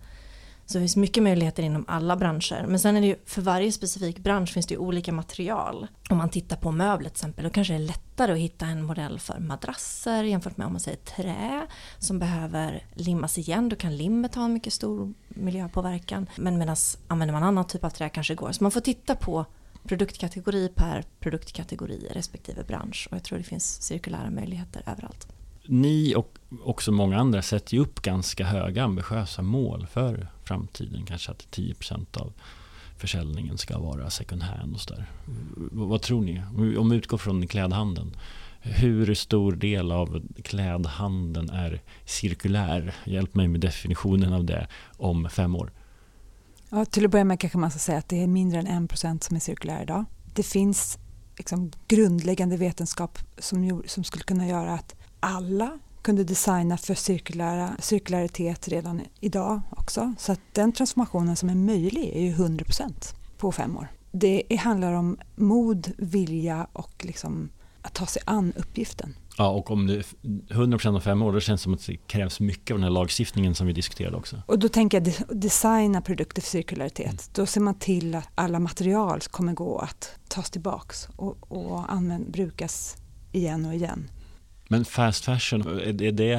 [0.70, 2.66] Så det finns mycket möjligheter inom alla branscher.
[2.68, 5.88] Men sen är det ju, för varje specifik bransch finns det ju olika material.
[6.10, 8.84] Om man tittar på möbler till exempel, då kanske det är lättare att hitta en
[8.84, 11.68] modell för madrasser jämfört med om man säger trä
[12.00, 13.70] som behöver limmas igen.
[13.70, 16.30] Då kan limmet ha en mycket stor miljöpåverkan.
[16.36, 16.76] Men medan
[17.08, 18.52] använder man annan typ av trä kanske det går.
[18.52, 19.46] Så man får titta på
[19.84, 25.28] produktkategori per produktkategori respektive bransch och jag tror det finns cirkulära möjligheter överallt.
[25.66, 31.06] Ni och också många andra sätter ju upp ganska höga ambitiösa mål för framtiden.
[31.06, 32.34] Kanske att 10% av
[32.98, 35.06] försäljningen ska vara second hand och sådär.
[35.72, 36.42] Vad tror ni?
[36.78, 38.18] Om vi utgår från klädhandeln.
[38.62, 42.96] Hur stor del av klädhandeln är cirkulär?
[43.06, 45.72] Hjälp mig med definitionen av det om fem år.
[46.70, 49.24] Ja, till att börja med kanske man ska säga att det är mindre än 1
[49.24, 50.06] som är cirkulär idag.
[50.34, 50.98] Det finns
[51.38, 58.68] liksom grundläggande vetenskap som, som skulle kunna göra att alla kunde designa för cirkulära, cirkularitet
[58.68, 60.14] redan idag också.
[60.18, 63.88] Så att den transformationen som är möjlig är ju 100% på fem år.
[64.12, 67.50] Det handlar om mod, vilja och liksom
[67.82, 69.16] att ta sig an uppgiften.
[69.40, 70.04] Ja, och om det är
[70.50, 72.92] 100% av fem år, då känns det som att det krävs mycket av den här
[72.92, 74.42] lagstiftningen som vi diskuterade också.
[74.46, 77.06] Och då tänker jag designa produkter för cirkularitet.
[77.06, 77.18] Mm.
[77.34, 82.32] Då ser man till att alla material kommer gå att tas tillbaks och, och använd,
[82.32, 82.98] brukas
[83.32, 84.10] igen och igen.
[84.68, 86.34] Men fast fashion, är det,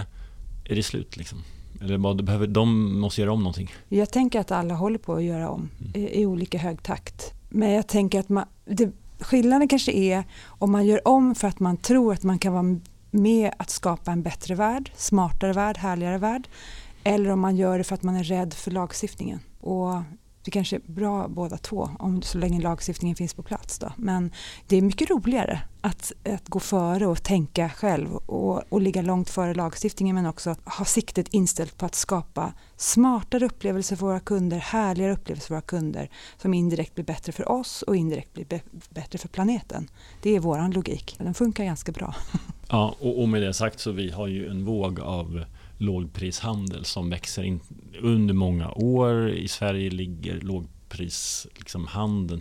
[0.65, 1.39] är det slut liksom?
[1.81, 3.71] Eller vad behöver de måste göra om någonting?
[3.89, 5.93] Jag tänker att alla håller på att göra om mm.
[5.95, 7.33] i, i, olika hög takt.
[7.49, 11.61] Men jag tänker att man, det, skillnaden kanske är om man gör om för att
[11.61, 16.19] man tror att man kan vara med att skapa en bättre värld, smartare värld, härligare
[16.19, 16.49] värld.
[17.05, 19.41] Eller om man gör det för att man är rädd för lagstiftningen.
[19.61, 19.95] Och
[20.45, 23.79] det kanske är bra båda två, om, så länge lagstiftningen finns på plats.
[23.79, 23.93] Då.
[23.97, 24.33] Men
[24.67, 29.31] det är mycket roligare att, att gå före och tänka själv och, och ligga långt
[29.31, 34.59] före lagstiftningen men också ha siktet inställt på att skapa smartare upplevelser för våra kunder,
[34.59, 38.61] härligare upplevelser för våra kunder som indirekt blir bättre för oss och indirekt blir be
[38.91, 39.89] bättre för planeten.
[40.23, 41.17] Det är vår logik.
[41.19, 42.15] Den funkar ganska bra.
[42.73, 45.45] Ja, och, och med det sagt så vi har ju en våg av
[45.81, 47.61] lågprishandel som växer in
[48.01, 49.31] under många år.
[49.31, 51.89] I Sverige ligger lågprishandelns liksom,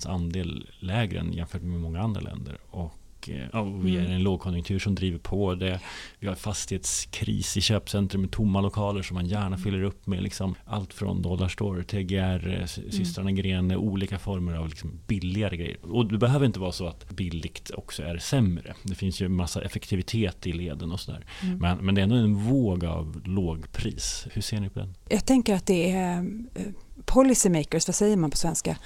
[0.05, 2.57] andel lägre än jämfört med många andra länder.
[2.69, 2.93] Och
[3.31, 4.21] Eh, ja, vi är i en mm.
[4.21, 5.79] lågkonjunktur som driver på det.
[6.19, 9.59] Vi har fastighetskris i köpcentrum med tomma lokaler som man gärna mm.
[9.59, 12.67] fyller upp med liksom allt från Dollarstore, TGR, eh, mm.
[12.67, 15.77] systrarna Grene, olika former av liksom billigare grejer.
[15.81, 18.73] Och det behöver inte vara så att billigt också är sämre.
[18.83, 21.25] Det finns ju massa effektivitet i leden och sådär.
[21.43, 21.57] Mm.
[21.57, 24.27] Men, men det är ändå en våg av lågpris.
[24.31, 24.95] Hur ser ni på den?
[25.09, 26.17] Jag tänker att det är
[26.55, 26.63] eh,
[27.05, 28.77] policymakers, vad säger man på svenska?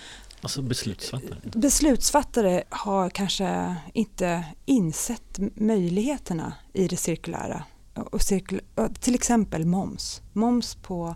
[0.43, 1.37] Alltså beslutsfattare?
[1.43, 7.63] Beslutsfattare har kanske inte insett möjligheterna i det cirkulära.
[7.95, 8.61] Och cirkul
[8.99, 10.21] till exempel moms.
[10.33, 11.15] Moms på,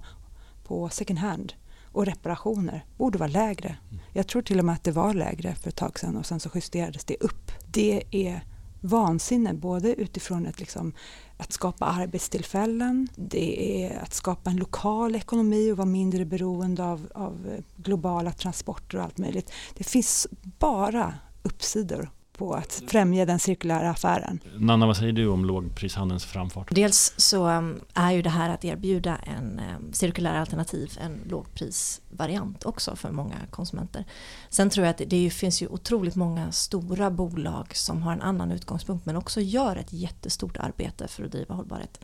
[0.63, 1.53] på second hand
[1.91, 3.77] och reparationer borde vara lägre.
[3.89, 4.03] Mm.
[4.13, 6.39] Jag tror till och med att det var lägre för ett tag sedan och sen
[6.39, 7.51] så justerades det upp.
[7.71, 8.41] Det är
[8.81, 10.93] vansinne både utifrån ett liksom,
[11.37, 17.07] att skapa arbetstillfällen, det är att skapa en lokal ekonomi och vara mindre beroende av,
[17.13, 19.51] av globala transporter och allt möjligt.
[19.73, 20.27] Det finns
[20.59, 21.13] bara
[21.43, 24.39] uppsidor på att främja den cirkulära affären.
[24.57, 26.67] Nanna, vad säger du om lågprishandelns framfart?
[26.71, 32.65] Dels så um, är ju det här att erbjuda en um, cirkulär alternativ en lågprisvariant
[32.65, 34.05] också för många konsumenter.
[34.49, 38.51] Sen tror jag att det finns ju otroligt många stora bolag som har en annan
[38.51, 41.99] utgångspunkt men också gör ett jättestort arbete för att driva hållbarhet.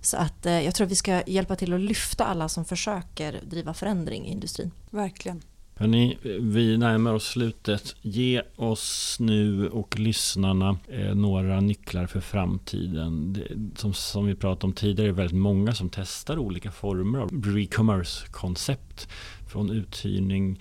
[0.00, 3.40] Så att eh, jag tror att vi ska hjälpa till att lyfta alla som försöker
[3.42, 4.70] driva förändring i industrin.
[4.90, 5.42] Verkligen.
[5.74, 7.96] Hörrni, vi närmar oss slutet.
[8.02, 13.32] Ge oss nu och lyssnarna eh, några nycklar för framtiden.
[13.32, 17.18] Det, som, som vi pratade om tidigare är det väldigt många som testar olika former
[17.18, 19.08] av re-commerce-koncept.
[19.48, 20.60] Från uthyrning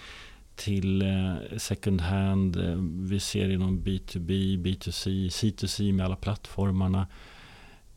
[0.55, 2.55] till eh, second hand.
[2.55, 2.75] Eh,
[3.09, 7.07] vi ser inom B2B, B2C, C2C med alla plattformarna.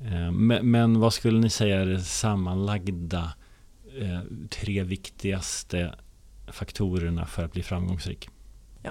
[0.01, 3.33] Eh, men, men, vad skulle ni säga är det sammanlagda
[4.01, 5.95] eh, tre viktigaste
[6.47, 8.29] faktorerna för att bli framgångsrik?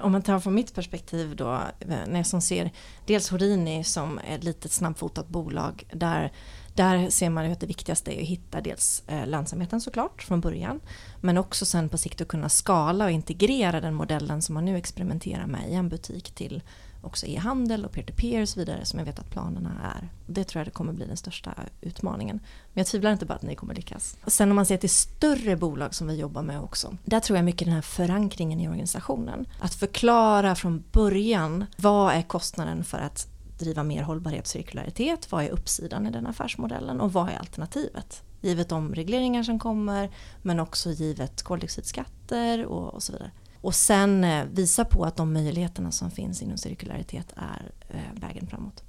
[0.02, 2.70] Om man tar från mitt perspektiv då, eh, när jag som ser
[3.06, 6.32] dels Horini som ett litet snabbfotat bolag där
[6.74, 10.40] där ser man ju att det viktigaste är att hitta dels eh, lönsamheten såklart från
[10.40, 10.80] början
[11.20, 14.76] men också sen på sikt att kunna skala och integrera den modellen som man nu
[14.76, 16.62] experimenterar med i en butik till
[17.04, 20.08] också e-handel och peer-to-peer och så vidare som jag vet att planerna är.
[20.26, 22.40] Det tror jag det kommer bli den största utmaningen.
[22.72, 24.16] Men jag tvivlar inte på att ni kommer lyckas.
[24.26, 26.96] sen om man ser till större bolag som vi jobbar med också.
[27.04, 29.46] Där tror jag mycket den här förankringen i organisationen.
[29.60, 33.28] Att förklara från början vad är kostnaden för att
[33.58, 35.32] driva mer hållbarhet och cirkularitet?
[35.32, 38.22] Vad är uppsidan i den affärsmodellen och vad är alternativet?
[38.40, 40.10] Givet de regleringar som kommer
[40.42, 43.30] men också givet koldioxidskatter och, och så vidare.
[43.64, 48.46] Och sen eh, visa på att de möjligheterna som finns inom cirkularitet är eh, vägen
[48.46, 48.82] framåt.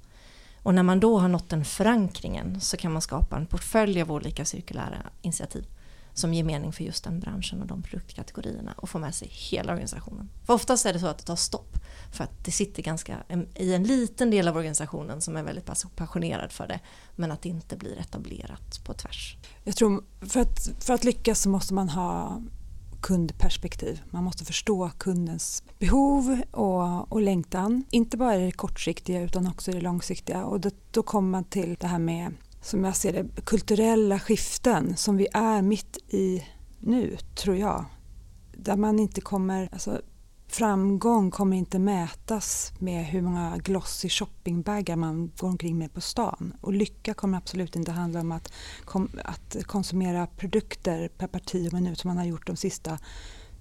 [0.62, 4.12] Och när man då har nått den förankringen så kan man skapa en portfölj av
[4.12, 5.66] olika cirkulära initiativ
[6.14, 9.72] som ger mening för just den branschen och de produktkategorierna och få med sig hela
[9.72, 10.28] organisationen.
[10.44, 11.78] För oftast är det så att det tar stopp
[12.12, 13.16] för att det sitter ganska
[13.54, 16.80] i en liten del av organisationen som är väldigt passionerad för det
[17.14, 19.36] men att det inte blir etablerat på tvärs.
[19.64, 22.40] Jag tror för att, för att lyckas så måste man ha
[23.06, 24.02] kundperspektiv.
[24.10, 27.84] Man måste förstå kundens behov och, och längtan.
[27.90, 30.44] Inte bara i det kortsiktiga utan också i det långsiktiga.
[30.44, 34.96] Och då, då kommer man till det här med, som jag ser det, kulturella skiften
[34.96, 36.44] som vi är mitt i
[36.80, 37.84] nu, tror jag.
[38.56, 39.68] Där man inte kommer...
[39.72, 40.00] Alltså,
[40.48, 46.54] Framgång kommer inte mätas med hur många glossy shoppingbagar man går omkring med på stan.
[46.60, 48.52] Och lycka kommer absolut inte handla om att,
[48.84, 52.98] kom, att konsumera produkter per parti och minut som man har gjort de sista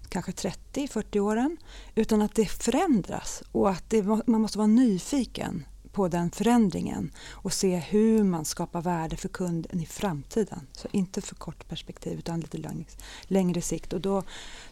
[0.10, 1.58] kanske 30-40 åren.
[1.96, 5.66] Utan att det förändras och att det, man måste vara nyfiken
[5.96, 10.68] på den förändringen och se hur man skapar värde för kunden i framtiden.
[10.72, 12.86] Så inte för kort perspektiv utan lite längre,
[13.24, 13.94] längre sikt.
[13.94, 14.24] Och då,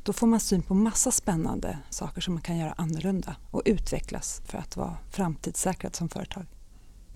[0.04, 4.42] då får man syn på massa spännande saker som man kan göra annorlunda och utvecklas
[4.46, 6.46] för att vara framtidssäkrad som företag.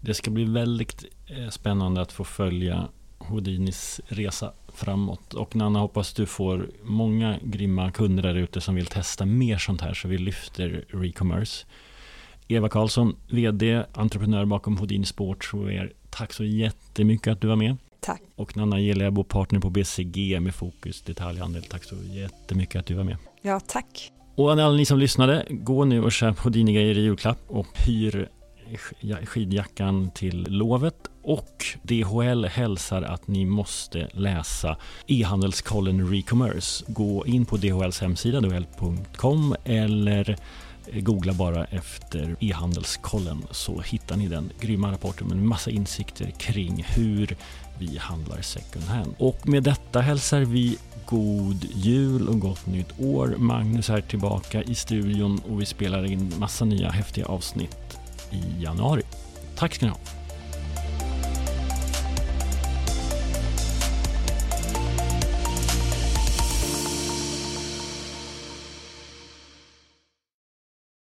[0.01, 5.33] Det ska bli väldigt eh, spännande att få följa Houdinis resa framåt.
[5.33, 9.81] Och Nanna, hoppas du får många grymma kunder där ute som vill testa mer sånt
[9.81, 11.65] här så vi lyfter Recommerce.
[12.49, 15.51] Eva Karlsson, VD, entreprenör bakom Houdini Sports
[16.09, 17.77] Tack så jättemycket att du var med.
[17.99, 18.21] Tack.
[18.35, 21.63] Och Nanna Gelebo, partner på BCG med fokus detaljhandel.
[21.63, 23.17] Tack så jättemycket att du var med.
[23.41, 24.11] Ja, tack.
[24.35, 28.29] Och alla ni som lyssnade, gå nu och köp Houdini-grejer i julklapp och hyr
[29.25, 34.77] skidjackan till lovet och DHL hälsar att ni måste läsa
[35.07, 36.85] e-handelskollen Recommerce.
[36.87, 40.37] Gå in på DHLs hemsida dhl.com eller
[40.93, 46.85] Eh, googla bara efter e-handelskollen så hittar ni den grymma rapporten med massa insikter kring
[46.87, 47.37] hur
[47.79, 49.15] vi handlar second hand.
[49.17, 53.35] Och med detta hälsar vi god jul och gott nytt år.
[53.37, 57.97] Magnus är tillbaka i studion och vi spelar in massa nya häftiga avsnitt
[58.31, 59.01] i januari.
[59.55, 59.99] Tack ska ni ha.